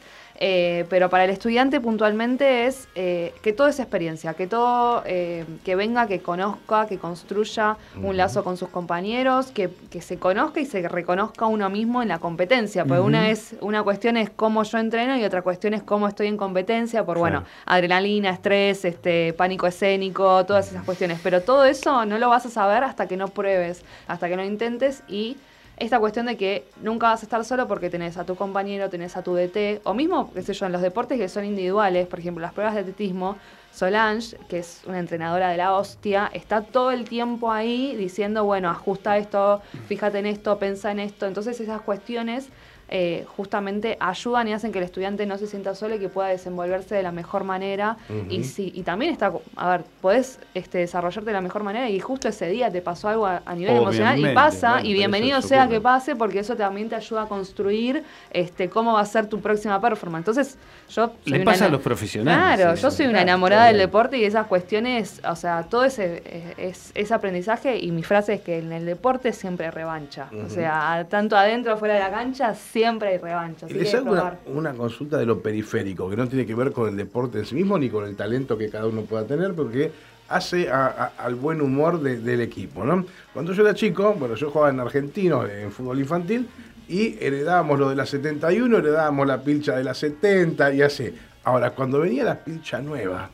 Eh, 0.43 0.85
pero 0.89 1.07
para 1.07 1.25
el 1.25 1.29
estudiante 1.29 1.79
puntualmente 1.79 2.65
es 2.65 2.87
eh, 2.95 3.31
que 3.43 3.53
todo 3.53 3.67
es 3.67 3.79
experiencia, 3.79 4.33
que 4.33 4.47
todo, 4.47 5.03
eh, 5.05 5.45
que 5.63 5.75
venga, 5.75 6.07
que 6.07 6.19
conozca, 6.19 6.87
que 6.87 6.97
construya 6.97 7.77
un 8.01 8.17
lazo 8.17 8.43
con 8.43 8.57
sus 8.57 8.69
compañeros, 8.69 9.51
que, 9.51 9.69
se 10.01 10.17
conozca 10.17 10.59
y 10.59 10.65
se 10.65 10.87
reconozca 10.89 11.45
uno 11.45 11.69
mismo 11.69 12.01
en 12.01 12.07
la 12.07 12.17
competencia. 12.17 12.85
Porque 12.85 13.01
una 13.01 13.29
es, 13.29 13.55
una 13.61 13.83
cuestión 13.83 14.17
es 14.17 14.31
cómo 14.31 14.63
yo 14.63 14.79
entreno 14.79 15.15
y 15.15 15.23
otra 15.23 15.43
cuestión 15.43 15.75
es 15.75 15.83
cómo 15.83 16.07
estoy 16.07 16.25
en 16.25 16.37
competencia, 16.37 17.05
por 17.05 17.19
bueno, 17.19 17.43
adrenalina, 17.67 18.31
estrés, 18.31 18.83
este, 18.83 19.33
pánico 19.33 19.67
escénico, 19.67 20.43
todas 20.47 20.71
esas 20.71 20.83
cuestiones. 20.83 21.19
Pero 21.21 21.41
todo 21.41 21.65
eso 21.65 22.00
no 22.05 22.17
lo 22.17 22.29
vas 22.29 22.45
a 22.45 22.49
saber 22.49 22.83
hasta 22.83 23.07
que 23.07 23.17
no 23.17 23.27
pruebes, 23.27 23.83
hasta 24.07 24.29
que 24.29 24.35
no 24.35 24.43
intentes 24.43 25.03
y 25.07 25.37
esta 25.81 25.99
cuestión 25.99 26.27
de 26.27 26.37
que 26.37 26.65
nunca 26.81 27.07
vas 27.07 27.23
a 27.23 27.25
estar 27.25 27.43
solo 27.43 27.67
porque 27.67 27.89
tenés 27.89 28.15
a 28.17 28.23
tu 28.23 28.35
compañero, 28.35 28.89
tenés 28.91 29.17
a 29.17 29.23
tu 29.23 29.33
DT, 29.33 29.81
o 29.83 29.95
mismo, 29.95 30.31
qué 30.31 30.43
sé 30.43 30.53
yo, 30.53 30.67
en 30.67 30.71
los 30.71 30.81
deportes 30.81 31.17
que 31.17 31.27
son 31.27 31.43
individuales, 31.43 32.07
por 32.07 32.19
ejemplo, 32.19 32.39
las 32.39 32.53
pruebas 32.53 32.75
de 32.75 32.81
atletismo, 32.81 33.37
Solange, 33.73 34.37
que 34.47 34.59
es 34.59 34.83
una 34.85 34.99
entrenadora 34.99 35.49
de 35.49 35.57
la 35.57 35.73
hostia, 35.73 36.29
está 36.33 36.61
todo 36.61 36.91
el 36.91 37.09
tiempo 37.09 37.51
ahí 37.51 37.95
diciendo, 37.95 38.43
bueno, 38.43 38.69
ajusta 38.69 39.17
esto, 39.17 39.61
fíjate 39.87 40.19
en 40.19 40.27
esto, 40.27 40.59
pensa 40.59 40.91
en 40.91 40.99
esto. 40.99 41.25
Entonces 41.25 41.59
esas 41.59 41.81
cuestiones 41.81 42.49
eh, 42.93 43.25
justamente 43.37 43.95
ayudan 44.01 44.49
y 44.49 44.53
hacen 44.53 44.73
que 44.73 44.79
el 44.79 44.83
estudiante 44.83 45.25
no 45.25 45.37
se 45.37 45.47
sienta 45.47 45.75
solo 45.75 45.95
y 45.95 45.99
que 45.99 46.09
pueda 46.09 46.27
desenvolverse 46.27 46.93
de 46.93 47.01
la 47.01 47.13
mejor 47.13 47.45
manera. 47.45 47.95
y, 48.29 48.43
si, 48.43 48.69
y 48.75 48.83
también 48.83 49.13
está, 49.13 49.31
a 49.55 49.69
ver, 49.69 49.85
podés 50.01 50.39
este, 50.53 50.79
desarrollarte 50.79 51.29
de 51.29 51.33
la 51.33 51.39
mejor 51.39 51.63
manera 51.63 51.89
y 51.89 52.01
justo 52.01 52.27
ese 52.27 52.49
día 52.49 52.69
te 52.69 52.81
pasó 52.81 53.07
algo 53.07 53.27
a, 53.27 53.41
nivel 53.55 53.77
emocional 53.77 54.19
y 54.19 54.35
pasa, 54.35 54.81
y 54.83 54.91
bienvenido 54.91 55.41
sea 55.41 55.69
que 55.69 55.79
pase, 55.79 56.17
porque 56.17 56.39
eso 56.39 56.57
también 56.57 56.89
te 56.89 56.95
ayuda 56.95 57.21
a 57.21 57.27
construir 57.27 58.03
este, 58.29 58.67
cómo 58.67 58.91
va 58.91 58.99
a 58.99 59.05
ser 59.05 59.27
tu 59.27 59.39
próxima 59.39 59.79
performance. 59.79 60.27
Entonces, 60.27 60.57
yo... 60.89 61.13
Le 61.23 61.45
pasa 61.45 61.67
a 61.67 61.69
los 61.69 61.81
profesionales. 61.81 62.57
Claro, 62.57 62.75
yo 62.75 62.91
soy 62.91 63.05
una 63.05 63.21
enamorada 63.21 63.67
del 63.67 63.77
deporte 63.77 64.17
y 64.17 64.25
esas 64.25 64.47
cuestiones, 64.47 65.21
o 65.25 65.37
sea, 65.37 65.63
todo 65.63 65.85
ese 65.85 66.53
es, 66.57 67.11
aprendizaje 67.13 67.77
y 67.77 67.91
mi 67.91 68.03
frase 68.03 68.33
es 68.33 68.41
que 68.41 68.59
en 68.59 68.73
el 68.73 68.85
deporte 68.85 69.31
siempre 69.31 69.71
revancha. 69.71 70.27
O 70.45 70.49
sea, 70.49 71.05
tanto 71.09 71.37
adentro 71.37 71.77
fuera 71.77 71.93
de 71.93 72.01
la 72.01 72.11
cancha, 72.11 72.53
siempre 72.53 72.80
hay 72.85 73.17
revancha. 73.17 73.67
Y 73.69 73.73
les 73.73 73.93
hago 73.93 74.15
una, 74.47 74.73
consulta 74.73 75.17
de 75.17 75.25
lo 75.25 75.41
periférico, 75.41 76.09
que 76.09 76.15
no 76.15 76.27
tiene 76.27 76.45
que 76.45 76.55
ver 76.55 76.71
con 76.71 76.89
el 76.89 76.97
deporte 76.97 77.39
en 77.39 77.45
sí 77.45 77.55
mismo 77.55 77.77
ni 77.77 77.89
con 77.89 78.05
el 78.05 78.15
talento 78.15 78.57
que 78.57 78.69
cada 78.69 78.87
uno 78.87 79.01
pueda 79.01 79.25
tener, 79.25 79.53
porque 79.53 79.91
hace 80.29 80.69
al 80.69 81.35
buen 81.35 81.61
humor 81.61 82.01
del 82.01 82.41
equipo. 82.41 82.83
¿no? 82.83 83.05
Cuando 83.33 83.53
yo 83.53 83.63
era 83.63 83.73
chico, 83.73 84.15
bueno, 84.17 84.35
yo 84.35 84.49
jugaba 84.49 84.69
en 84.69 84.79
argentino, 84.79 85.45
en 85.45 85.71
fútbol 85.71 85.99
infantil, 85.99 86.47
y 86.87 87.17
heredábamos 87.21 87.79
lo 87.79 87.89
de 87.89 87.95
la 87.95 88.05
71, 88.05 88.77
heredábamos 88.77 89.27
la 89.27 89.41
pilcha 89.41 89.77
de 89.77 89.83
la 89.83 89.93
70 89.93 90.73
y 90.73 90.81
así. 90.81 91.13
Ahora, 91.43 91.71
cuando 91.71 91.99
venía 91.99 92.23
la 92.23 92.35
pilcha 92.35 92.81
nueva, 92.81 93.29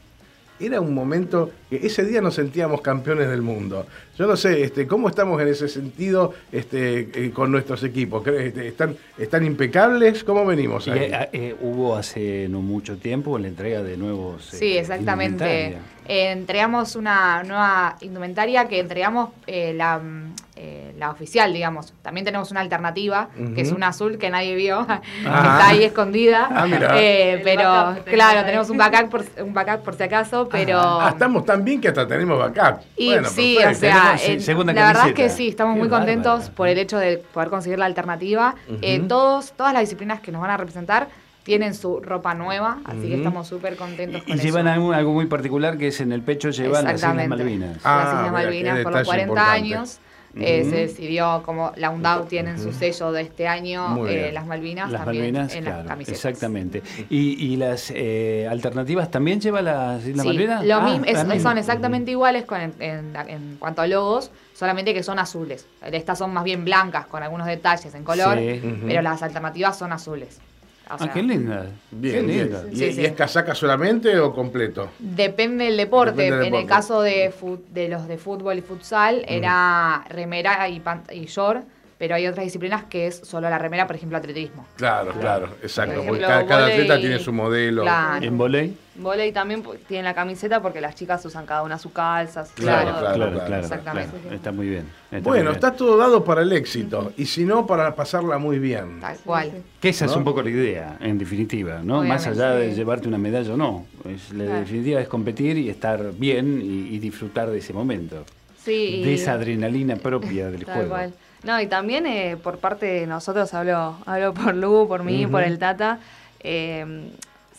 era 0.59 0.81
un 0.81 0.93
momento 0.93 1.51
que 1.69 1.77
ese 1.85 2.03
día 2.05 2.21
nos 2.21 2.35
sentíamos 2.35 2.81
campeones 2.81 3.29
del 3.29 3.41
mundo. 3.41 3.85
Yo 4.17 4.25
no 4.25 4.35
sé, 4.35 4.63
este, 4.63 4.87
¿cómo 4.87 5.09
estamos 5.09 5.41
en 5.41 5.47
ese 5.49 5.67
sentido 5.67 6.33
este, 6.51 7.09
eh, 7.13 7.31
con 7.31 7.51
nuestros 7.51 7.83
equipos? 7.83 8.25
Este, 8.27 8.67
¿Están, 8.67 8.95
¿Están 9.17 9.45
impecables? 9.45 10.23
¿Cómo 10.23 10.45
venimos 10.45 10.87
ahí? 10.87 11.11
Eh, 11.11 11.29
eh, 11.33 11.55
hubo 11.61 11.95
hace 11.95 12.47
no 12.49 12.61
mucho 12.61 12.97
tiempo 12.97 13.37
la 13.37 13.47
entrega 13.47 13.83
de 13.83 13.97
nuevos... 13.97 14.45
Sí, 14.51 14.77
exactamente. 14.77 15.77
Entregamos 16.07 16.95
una 16.95 17.43
nueva 17.43 17.95
indumentaria 18.01 18.67
que 18.67 18.79
entregamos 18.79 19.29
la 19.45 19.99
mm, 19.99 20.33
eh, 20.59 20.95
la 20.97 21.11
oficial, 21.11 21.53
digamos. 21.53 21.93
También 22.01 22.25
tenemos 22.25 22.49
una 22.49 22.61
alternativa, 22.61 23.29
que 23.53 23.61
es 23.61 23.71
una 23.71 23.89
azul 23.89 24.17
que 24.17 24.31
nadie 24.31 24.55
vio, 24.55 24.87
que 24.87 25.27
está 25.27 25.67
ahí 25.67 25.83
escondida. 25.83 26.49
Ah, 26.49 26.65
eh, 26.95 27.39
pero 27.43 27.95
claro, 28.05 28.43
tenemos 28.43 28.67
un 28.71 28.77
backup, 28.77 29.09
por, 29.11 29.25
un 29.43 29.53
backup 29.53 29.83
por 29.83 29.93
si 29.93 30.03
acaso, 30.03 30.49
pero... 30.49 30.79
Ah, 30.79 31.09
estamos 31.11 31.45
tan 31.45 31.63
bien 31.63 31.79
que 31.79 31.89
hasta 31.89 32.07
tenemos 32.07 32.39
backup. 32.39 32.81
Y 32.95 33.13
sí, 33.25 33.57
o 33.57 33.73
sea, 33.75 34.17
la 34.17 34.87
verdad 34.87 35.09
es 35.09 35.13
que 35.13 35.29
sí, 35.29 35.49
estamos 35.49 35.77
muy 35.77 35.89
contentos 35.89 36.49
por 36.49 36.67
el 36.67 36.79
hecho 36.79 36.97
de 36.97 37.19
poder 37.19 37.49
conseguir 37.49 37.77
la 37.77 37.85
alternativa. 37.85 38.55
Eh, 38.81 38.99
todos, 39.07 39.51
todas 39.51 39.73
las 39.73 39.81
disciplinas 39.81 40.21
que 40.21 40.31
nos 40.31 40.41
van 40.41 40.49
a 40.49 40.57
representar 40.57 41.07
tienen 41.47 41.73
su 41.75 42.01
ropa 42.01 42.33
nueva, 42.33 42.81
así 42.83 43.07
que 43.07 43.15
estamos 43.15 43.47
súper 43.47 43.77
contentos 43.77 44.21
con 44.23 44.37
y 44.37 44.37
llevan 44.37 44.67
algo, 44.67 44.91
algo, 44.91 45.13
muy 45.13 45.27
particular 45.27 45.77
que 45.77 45.87
es 45.87 46.01
en 46.01 46.11
el 46.11 46.21
pecho 46.21 46.49
llevan 46.49 46.83
las 46.83 46.95
Islas 46.95 47.25
Malvinas. 47.29 47.69
las 47.69 47.77
Islas 47.77 47.85
ah, 47.85 48.29
Malvinas 48.33 48.83
por 48.83 48.91
los 48.91 49.07
40 49.07 49.51
años. 49.53 49.99
Eh, 50.35 50.67
se 50.69 50.75
decidió, 50.75 51.41
como 51.45 51.71
la 51.77 51.89
UNDAU 51.89 52.25
tiene 52.25 52.59
su 52.59 52.71
sello 52.73 53.13
de 53.13 53.21
este 53.21 53.47
año, 53.47 54.05
eh, 54.05 54.29
las 54.31 54.45
Malvinas 54.45 54.91
también 54.91 55.37
en 55.37 55.63
las 55.63 55.87
camisetas. 55.87 56.25
Exactamente. 56.25 56.83
¿Y, 57.09 57.55
las 57.55 57.91
eh, 57.95 58.45
alternativas 58.47 59.09
también 59.09 59.39
lleva 59.39 59.61
las 59.61 60.05
Islas 60.05 60.25
Malvinas? 60.25 60.65
Lo 60.65 60.75
ah, 60.75 61.39
son 61.39 61.57
exactamente 61.57 62.11
iguales 62.11 62.45
en, 62.79 63.55
cuanto 63.57 63.81
a 63.81 63.87
logos, 63.87 64.31
solamente 64.53 64.93
que 64.93 65.01
son 65.01 65.17
azules. 65.17 65.65
Estas 65.81 66.19
son 66.19 66.33
más 66.33 66.43
bien 66.43 66.65
blancas, 66.65 67.07
con 67.07 67.23
algunos 67.23 67.47
detalles 67.47 67.95
en 67.95 68.03
color, 68.03 68.37
pero 68.85 69.01
las 69.01 69.23
alternativas 69.23 69.79
son 69.79 69.93
azules 69.93 70.39
ah, 70.89 71.11
qué 71.13 71.21
linda. 71.21 71.67
Bien, 71.91 72.29
¿Y, 72.71 72.83
es 72.83 73.11
casaca 73.13 73.53
solamente 73.55 74.19
o 74.19 74.33
completo? 74.33 74.89
Depende 74.99 75.65
del 75.65 75.77
deporte. 75.77 76.27
en 76.27 76.55
el 76.55 76.65
caso 76.65 77.01
de, 77.01 77.33
de, 77.71 77.89
los 77.89 78.07
de 78.07 78.17
fútbol 78.17 78.57
y 78.57 78.61
futsal, 78.61 79.23
era 79.27 80.05
remera 80.09 80.67
y, 80.69 80.81
y 81.11 81.25
short 81.25 81.65
pero 81.97 82.15
hay 82.15 82.27
otras 82.27 82.45
disciplinas 82.45 82.83
que 82.85 83.07
es 83.07 83.15
solo 83.15 83.49
la 83.49 83.57
remera, 83.57 83.87
por 83.87 83.95
ejemplo, 83.95 84.17
atletismo. 84.17 84.65
Claro, 84.75 85.11
claro, 85.19 85.49
exacto. 85.63 86.03
porque 86.05 86.21
cada, 86.21 86.67
atleta 86.67 86.99
tiene 86.99 87.19
su 87.19 87.33
modelo. 87.33 87.85
¿En 88.21 88.37
volei? 88.37 88.77
Volei 88.95 89.31
también 89.31 89.63
tiene 89.87 90.03
la 90.03 90.13
camiseta 90.13 90.61
porque 90.61 90.81
las 90.81 90.95
chicas 90.95 91.23
usan 91.25 91.45
cada 91.45 91.63
una 91.63 91.77
su 91.77 91.91
calza. 91.91 92.45
Claro, 92.55 92.97
claro, 92.99 93.45
claro, 93.45 93.63
Exactamente. 93.63 94.15
Está 94.31 94.51
muy 94.51 94.67
bien. 94.69 94.85
bueno, 95.23 95.51
está 95.51 95.71
todo 95.71 95.97
dado 95.97 96.23
para 96.23 96.41
el 96.41 96.53
éxito 96.53 97.13
y 97.17 97.25
si 97.25 97.45
no, 97.45 97.65
para 97.65 97.95
pasarla 97.95 98.37
muy 98.37 98.59
bien. 98.59 98.99
Tal 98.99 99.17
cual. 99.19 99.51
Que 99.79 99.89
esa 99.89 100.05
es 100.05 100.15
un 100.15 100.23
poco 100.23 100.41
la 100.41 100.49
idea, 100.49 100.97
en 100.99 101.17
definitiva, 101.17 101.81
¿no? 101.83 102.03
Más 102.03 102.27
allá 102.27 102.51
de 102.51 102.73
llevarte 102.73 103.07
una 103.07 103.17
medalla 103.17 103.53
o 103.53 103.57
no. 103.57 103.85
la 104.33 104.59
definitiva 104.59 105.01
es 105.01 105.07
competir 105.07 105.57
y 105.57 105.69
estar 105.69 106.11
bien 106.13 106.61
y, 106.61 106.97
disfrutar 106.97 107.49
de 107.49 107.59
ese 107.59 107.73
momento. 107.73 108.25
Sí. 108.63 109.01
De 109.03 109.13
esa 109.13 109.33
adrenalina 109.33 109.95
propia 109.95 110.49
del 110.49 110.65
juego. 110.65 110.89
Cual. 110.89 111.13
No, 111.43 111.59
y 111.61 111.67
también 111.67 112.05
eh, 112.05 112.37
por 112.41 112.57
parte 112.57 112.85
de 112.85 113.07
nosotros, 113.07 113.53
hablo, 113.53 113.97
hablo 114.05 114.33
por 114.33 114.55
Lu, 114.55 114.87
por 114.87 115.03
mí, 115.03 115.27
por 115.27 115.43
el 115.43 115.59
Tata, 115.59 115.99
eh, 116.39 117.11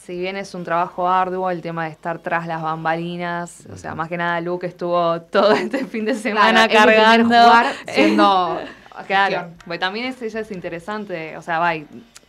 si 0.08 0.18
bien 0.18 0.36
es 0.36 0.54
un 0.54 0.64
trabajo 0.64 1.08
arduo 1.08 1.50
el 1.50 1.60
tema 1.60 1.84
de 1.84 1.90
estar 1.90 2.18
tras 2.18 2.46
las 2.46 2.62
bambalinas, 2.62 3.66
o 3.70 3.76
sea, 3.76 3.94
más 3.94 4.08
que 4.08 4.16
nada 4.16 4.40
Lu 4.40 4.58
que 4.58 4.66
estuvo 4.66 5.20
todo 5.20 5.52
este 5.52 5.84
fin 5.84 6.06
de 6.06 6.14
semana 6.14 6.66
cargando. 6.66 7.26
Jugar 7.26 7.66
siendo 7.86 8.58
claro, 9.06 9.50
pues 9.66 9.78
también 9.78 10.06
es, 10.06 10.20
ella 10.22 10.40
es 10.40 10.50
interesante, 10.50 11.36
o 11.36 11.42
sea, 11.42 11.58
va, 11.58 11.72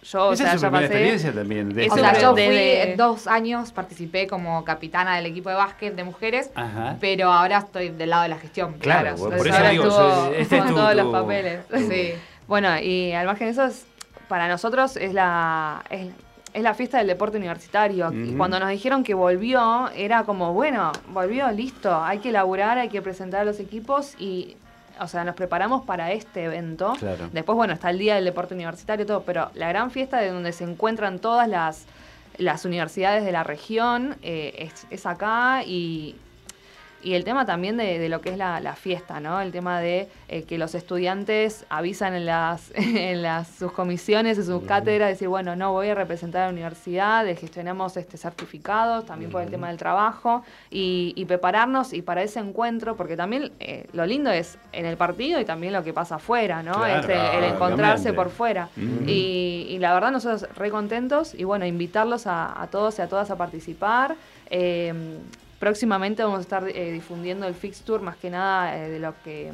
yo, 0.02 0.32
Esa 0.32 0.44
o 0.44 0.48
sea, 0.48 0.54
es 0.54 0.62
ya 0.62 0.72
pasé. 0.72 0.86
experiencia 0.86 1.34
también. 1.34 1.74
De 1.74 1.90
o 1.90 1.96
sea, 1.96 2.20
yo 2.20 2.34
fui 2.34 2.94
dos 2.96 3.28
años, 3.28 3.72
participé 3.72 4.28
como 4.28 4.64
capitana 4.64 5.18
del 5.18 5.26
equipo 5.26 5.50
de 5.50 5.56
básquet 5.56 5.96
de 5.96 6.04
mujeres, 6.04 6.50
pero 7.00 7.32
ahora 7.32 7.60
estoy 7.60 7.90
del 7.90 8.10
lado 8.10 8.24
de 8.24 8.30
la 8.30 8.38
gestión. 8.38 8.74
Claro, 8.80 9.16
por 9.16 9.48
eso 9.48 9.70
digo, 9.70 10.32
este 10.36 10.58
es 10.60 10.66
todos 10.68 10.96
los 10.96 11.12
papeles. 11.12 11.66
Sí. 11.90 12.14
Bueno, 12.48 12.80
y 12.80 13.12
al 13.12 13.26
margen 13.26 13.48
de 13.48 13.52
eso, 13.52 13.66
es, 13.66 13.86
para 14.28 14.48
nosotros 14.48 14.96
es 14.96 15.14
la... 15.14 15.84
Es, 15.90 16.08
es 16.52 16.64
la 16.64 16.74
fiesta 16.74 16.98
del 16.98 17.06
deporte 17.06 17.38
universitario. 17.38 18.12
Y 18.12 18.34
cuando 18.34 18.60
nos 18.60 18.70
dijeron 18.70 19.04
que 19.04 19.14
volvió, 19.14 19.90
era 19.96 20.24
como, 20.24 20.52
bueno, 20.54 20.92
volvió, 21.10 21.52
listo, 21.52 22.04
hay 22.04 22.18
que 22.18 22.30
elaborar, 22.30 22.80
hay 22.80 22.90
que 22.90 23.04
presentar 23.04 23.42
a 23.42 23.46
los 23.46 23.60
equipos 23.60 24.16
y 24.20 24.58
o 25.00 25.08
sea, 25.08 25.24
nos 25.24 25.36
preparamos 25.36 25.86
para 25.86 26.12
este 26.12 26.46
evento. 26.46 26.94
Después, 27.32 27.56
bueno, 27.56 27.74
está 27.74 27.90
el 27.90 28.00
Día 28.00 28.16
del 28.16 28.26
Deporte 28.26 28.54
Universitario 28.54 29.04
y 29.04 29.08
todo, 29.08 29.24
pero 29.24 29.52
la 29.54 29.70
gran 29.70 29.92
fiesta 29.92 30.20
de 30.20 30.32
donde 30.32 30.52
se 30.52 30.64
encuentran 30.64 31.20
todas 31.20 31.48
las, 31.48 31.86
las 32.38 32.66
universidades 32.66 33.24
de 33.24 33.32
la 33.32 33.44
región 33.44 34.16
eh, 34.22 34.70
es, 34.90 35.06
acá 35.06 35.64
y, 35.66 36.16
y 37.02 37.14
el 37.14 37.24
tema 37.24 37.46
también 37.46 37.78
de, 37.78 38.10
lo 38.10 38.22
que 38.22 38.30
es 38.30 38.38
la, 38.38 38.76
fiesta, 38.76 39.20
¿no? 39.20 39.40
El 39.42 39.52
tema 39.52 39.80
de 39.80 40.10
eh, 40.28 40.44
que 40.44 40.58
los 40.58 40.76
estudiantes 40.76 41.66
avisan 41.70 42.14
en 42.14 42.26
las, 42.26 42.72
en 42.76 43.22
las 43.22 43.48
sus 43.48 43.72
comisiones, 43.72 44.38
en 44.38 44.46
sus 44.46 44.64
cátedras, 44.64 45.10
decir, 45.10 45.28
bueno, 45.28 45.56
no 45.56 45.72
voy 45.72 45.90
a 45.90 45.96
representar 45.96 46.44
a 46.44 46.46
la 46.46 46.52
universidad, 46.52 47.26
gestionamos 47.38 47.96
este 47.98 48.18
certificados, 48.18 49.06
también 49.06 49.32
por 49.32 49.42
el 49.42 49.50
tema 49.50 49.70
del 49.70 49.78
trabajo, 49.78 50.44
y, 50.70 51.26
prepararnos 51.30 51.94
y 51.94 52.02
para 52.02 52.24
ese 52.24 52.40
encuentro, 52.40 52.98
porque 52.98 53.16
también 53.16 53.52
eh, 53.60 53.86
lo 53.94 54.06
lindo 54.06 54.32
es 54.32 54.58
en 54.72 54.88
el 54.88 54.98
partido 54.98 55.40
y 55.40 55.46
también 55.46 55.74
lo 55.74 55.84
que 55.84 55.94
pasa 55.94 56.16
afuera, 56.16 56.64
¿no? 56.64 56.84
Este, 56.86 57.14
el 57.38 57.44
encontrarse 57.44 58.14
por 58.14 58.30
fuera. 58.30 58.70
y, 59.06 59.78
la 59.80 59.94
verdad 59.94 60.12
nosotros 60.12 60.48
re 60.58 60.72
contentos 60.72 61.34
y 61.34 61.46
bueno, 61.46 61.66
invitarlos 61.66 62.24
a, 62.26 62.68
todos 62.72 63.00
y 63.00 63.02
a 63.02 63.08
todas 63.08 63.32
a 63.32 63.38
participar. 63.38 64.16
Eh, 64.50 65.20
Próximamente 65.60 66.24
vamos 66.24 66.40
a 66.40 66.42
estar 66.42 66.68
eh, 66.68 66.92
difundiendo 66.92 67.46
el 67.46 67.54
Fixture, 67.54 68.02
más 68.02 68.16
que 68.16 68.30
nada 68.30 68.78
eh, 68.78 68.90
de 68.90 69.00
lo 69.00 69.14
que 69.24 69.52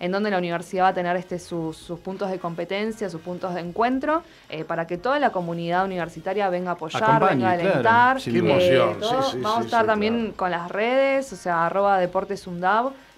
en 0.00 0.12
donde 0.12 0.30
la 0.30 0.38
universidad 0.38 0.84
va 0.84 0.88
a 0.88 0.94
tener 0.94 1.14
este, 1.16 1.38
sus, 1.38 1.76
puntos 2.02 2.30
de 2.30 2.38
competencia, 2.38 3.10
sus 3.10 3.20
puntos 3.20 3.54
de 3.54 3.60
encuentro, 3.60 4.22
eh, 4.48 4.64
para 4.64 4.86
que 4.86 4.96
toda 4.96 5.18
la 5.18 5.30
comunidad 5.30 5.84
universitaria 5.84 6.48
venga 6.48 6.70
a 6.70 6.74
apoyar, 6.74 7.28
venga 7.28 7.50
a 7.50 7.52
alentar. 7.52 8.16
Qué 8.22 8.38
emoción. 8.38 8.98
vamos 9.42 9.58
a 9.58 9.64
estar 9.64 9.86
también 9.86 10.32
con 10.32 10.50
las 10.50 10.70
redes, 10.70 11.32
o 11.34 11.36
sea, 11.36 11.66
arroba 11.66 11.98
deportes 11.98 12.46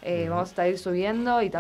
eh, 0.03 0.27
Vamos 0.29 0.49
a 0.49 0.51
estar 0.51 0.69
ir 0.69 0.79
subiendo 0.79 1.41
y, 1.43 1.51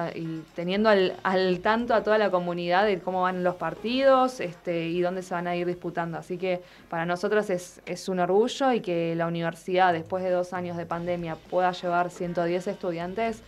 teniendo 0.54 0.88
al, 0.88 1.60
tanto 1.60 1.94
a 1.94 2.02
toda 2.02 2.18
la 2.18 2.30
comunidad 2.30 2.84
de 2.84 2.98
cómo 2.98 3.22
van 3.22 3.44
los 3.44 3.54
partidos 3.54 4.40
este, 4.40 4.88
y 4.88 5.00
dónde 5.00 5.22
se 5.22 5.34
van 5.34 5.46
a 5.46 5.54
ir 5.54 5.66
disputando. 5.66 6.18
Así 6.18 6.38
que 6.38 6.60
para 6.90 7.06
nosotros 7.06 7.50
es, 7.50 7.80
es 7.86 8.08
un 8.08 8.18
orgullo 8.18 8.72
y 8.72 8.80
que 8.80 9.14
la 9.14 9.28
universidad, 9.28 9.92
después 9.92 10.24
de 10.24 10.30
dos 10.30 10.52
años 10.52 10.76
de 10.76 10.86
pandemia, 10.86 11.36
pueda 11.50 11.70
llevar 11.72 12.10
110 12.10 12.66
estudiantes 12.66 13.42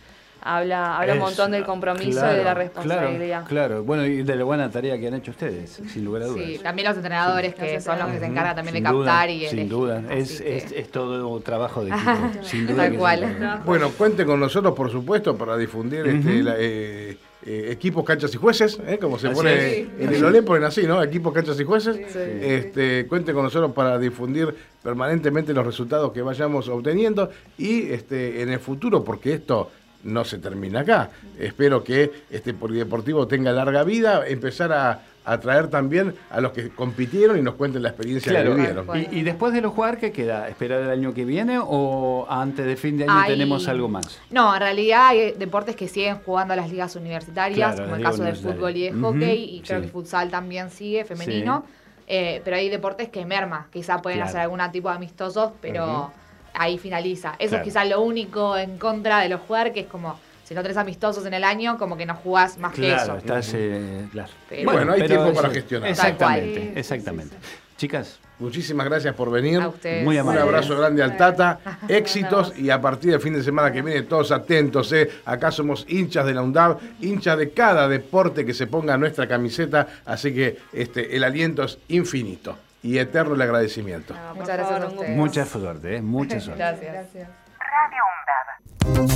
habla, 0.45 0.97
habla 0.99 1.13
un 1.13 1.19
montón 1.19 1.51
del 1.51 1.65
compromiso 1.65 2.31
y 2.31 2.35
de 2.35 2.43
la 2.43 2.53
responsabilidad. 2.53 3.45
Claro, 3.47 3.83
bueno, 3.83 4.05
y 4.05 4.21
de 4.21 4.35
la 4.35 4.43
buena 4.43 4.69
tarea 4.69 4.97
que 4.99 5.07
han 5.07 5.15
hecho 5.15 5.31
ustedes, 5.31 5.81
sin 5.91 6.05
lugar 6.05 6.21
a 6.21 6.25
dudas. 6.27 6.45
Sí, 6.45 6.59
también 6.61 6.87
los 6.87 6.95
entrenadores 6.95 7.55
que 7.55 7.81
son 7.81 7.97
los 7.97 8.09
que 8.09 8.19
se 8.19 8.25
encargan 8.25 8.55
también 8.55 8.75
de 8.75 8.83
captar 8.83 9.29
y 9.29 9.47
Sin 9.47 9.67
duda, 9.67 10.03
es, 10.11 10.39
es, 10.41 10.71
es, 10.71 10.89
todo 10.91 11.39
trabajo 11.39 11.83
de 11.83 11.91
equipo, 11.91 12.11
sin 12.43 12.67
duda. 12.67 12.83
Tal 12.83 12.95
cual. 12.95 13.61
Bueno, 13.65 13.89
cuente 13.89 14.23
con 14.23 14.39
nosotros, 14.39 14.75
por 14.75 14.91
supuesto, 14.91 15.35
para 15.35 15.57
difundir 15.57 16.05
este, 16.05 16.43
eh, 16.59 17.17
eh, 17.45 17.67
equipos, 17.71 18.05
canchas 18.05 18.33
y 18.35 18.37
jueces, 18.37 18.79
¿eh? 18.85 18.99
como 19.01 19.17
se 19.17 19.31
pone 19.31 19.79
en 19.79 20.13
el 20.13 20.23
OLE, 20.23 20.43
ponen 20.43 20.65
así, 20.65 20.83
¿no? 20.83 21.01
Equipos, 21.01 21.33
canchas 21.33 21.59
y 21.59 21.63
jueces. 21.63 22.15
Este, 22.15 23.07
cuente 23.07 23.33
con 23.33 23.43
nosotros 23.43 23.71
para 23.71 23.97
difundir 23.97 24.53
permanentemente 24.83 25.53
los 25.53 25.65
resultados 25.65 26.11
que 26.11 26.21
vayamos 26.21 26.69
obteniendo 26.69 27.31
y 27.57 27.91
este, 27.91 28.43
en 28.43 28.49
el 28.49 28.59
futuro, 28.59 29.03
porque 29.03 29.33
esto 29.33 29.71
no 30.05 30.23
se 30.23 30.37
termina 30.37 30.81
acá. 30.81 31.09
Espero 31.37 31.83
que 31.83 32.11
este 32.29 32.53
polideportivo 32.53 33.27
tenga 33.27 33.51
larga 33.51 33.83
vida, 33.83 34.25
empezar 34.27 34.71
a 34.71 35.01
atraer 35.25 35.67
también 35.69 36.13
a 36.29 36.39
los 36.39 36.51
que 36.51 36.69
compitieron 36.69 37.37
y 37.37 37.41
nos 37.41 37.55
cuenten 37.55 37.81
la 37.81 37.89
experiencia 37.89 38.31
que 38.31 38.49
vivieron. 38.49 38.87
Y, 39.11 39.23
después 39.23 39.51
de 39.53 39.61
los 39.61 39.73
jugar, 39.73 39.97
¿qué 39.97 40.11
queda? 40.11 40.47
¿Esperar 40.47 40.83
el 40.83 40.89
año 40.91 41.13
que 41.13 41.25
viene 41.25 41.57
o 41.59 42.27
antes 42.29 42.65
de 42.65 42.75
fin 42.75 42.97
de 42.97 43.05
año 43.05 43.25
tenemos 43.25 43.67
algo 43.67 43.89
más? 43.89 44.19
No, 44.29 44.53
en 44.53 44.61
realidad 44.61 45.07
hay 45.07 45.31
deportes 45.31 45.75
que 45.75 45.87
siguen 45.87 46.19
jugando 46.19 46.53
a 46.53 46.57
las 46.57 46.69
ligas 46.69 46.95
universitarias, 46.95 47.81
como 47.81 47.95
el 47.95 48.03
caso 48.03 48.23
del 48.23 48.35
fútbol 48.35 48.77
y 48.77 48.83
de 48.83 48.93
hockey, 48.93 49.55
y 49.55 49.61
creo 49.61 49.79
que 49.81 49.87
el 49.87 49.91
futsal 49.91 50.29
también 50.29 50.69
sigue, 50.69 51.03
femenino. 51.03 51.65
Eh, 52.07 52.41
pero 52.45 52.57
hay 52.57 52.69
deportes 52.69 53.09
que 53.09 53.25
merma, 53.25 53.67
quizá 53.73 53.99
pueden 53.99 54.21
hacer 54.21 54.41
algún 54.41 54.59
tipo 54.71 54.89
de 54.89 54.95
amistosos, 54.95 55.53
pero 55.59 56.11
ahí 56.57 56.77
finaliza. 56.77 57.35
Eso 57.39 57.57
es 57.57 57.61
quizás 57.61 57.87
lo 57.87 58.01
único 58.01 58.57
en 58.57 58.77
contra 58.77 59.19
de 59.19 59.29
los 59.29 59.41
jugadores, 59.41 59.73
que 59.73 59.81
es 59.81 59.87
como 59.87 60.19
si 60.43 60.53
no 60.53 60.61
tenés 60.61 60.77
amistosos 60.77 61.25
en 61.25 61.33
el 61.33 61.43
año, 61.43 61.77
como 61.77 61.97
que 61.97 62.05
no 62.05 62.15
jugás 62.15 62.57
más 62.57 62.73
que 62.73 62.93
eso. 62.93 63.17
Estás, 63.17 63.51
eh, 63.55 64.07
claro. 64.11 64.31
bueno, 64.63 64.93
hay 64.93 65.07
tiempo 65.07 65.33
para 65.33 65.49
gestionar. 65.49 65.89
Exactamente, 65.89 66.73
exactamente. 66.75 67.35
Chicas. 67.77 68.19
Muchísimas 68.37 68.85
gracias 68.87 69.15
por 69.15 69.31
venir. 69.31 69.61
A 69.61 69.69
ustedes. 69.69 70.03
Muy 70.03 70.17
amable. 70.17 70.41
Un 70.41 70.49
abrazo 70.49 70.77
grande 70.77 71.01
al 71.01 71.15
Tata. 71.15 71.59
Éxitos 71.87 72.53
y 72.57 72.69
a 72.69 72.81
partir 72.81 73.11
del 73.11 73.21
fin 73.21 73.33
de 73.33 73.41
semana 73.41 73.71
que 73.71 73.81
viene, 73.81 74.01
todos 74.03 74.31
atentos. 74.31 74.91
¿eh? 74.91 75.09
Acá 75.23 75.51
somos 75.51 75.85
hinchas 75.87 76.25
de 76.25 76.33
la 76.33 76.41
UNDAV, 76.41 76.77
hinchas 76.99 77.37
de 77.37 77.51
cada 77.51 77.87
deporte 77.87 78.45
que 78.45 78.53
se 78.53 78.67
ponga 78.67 78.95
a 78.95 78.97
nuestra 78.97 79.25
camiseta. 79.27 79.87
Así 80.05 80.33
que 80.33 80.57
este, 80.73 81.15
el 81.15 81.23
aliento 81.23 81.63
es 81.63 81.77
infinito 81.87 82.57
y 82.85 82.99
eterno 82.99 83.33
el 83.33 83.41
agradecimiento. 83.41 84.13
muchas 84.35 84.57
gracias 84.57 84.81
a 84.83 84.87
ustedes. 84.87 85.17
Mucha 85.17 85.45
suerte, 85.45 85.95
¿eh? 85.97 86.01
mucha 86.01 86.39
suerte. 86.45 86.61
gracias. 86.63 86.93
gracias. 86.93 87.29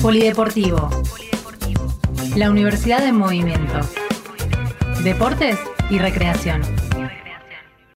Polideportivo. 0.02 0.90
La 2.36 2.50
Universidad 2.50 3.00
de 3.02 3.12
Movimiento. 3.12 3.80
Deportes 5.04 5.60
y 5.92 6.00
recreación. 6.00 6.62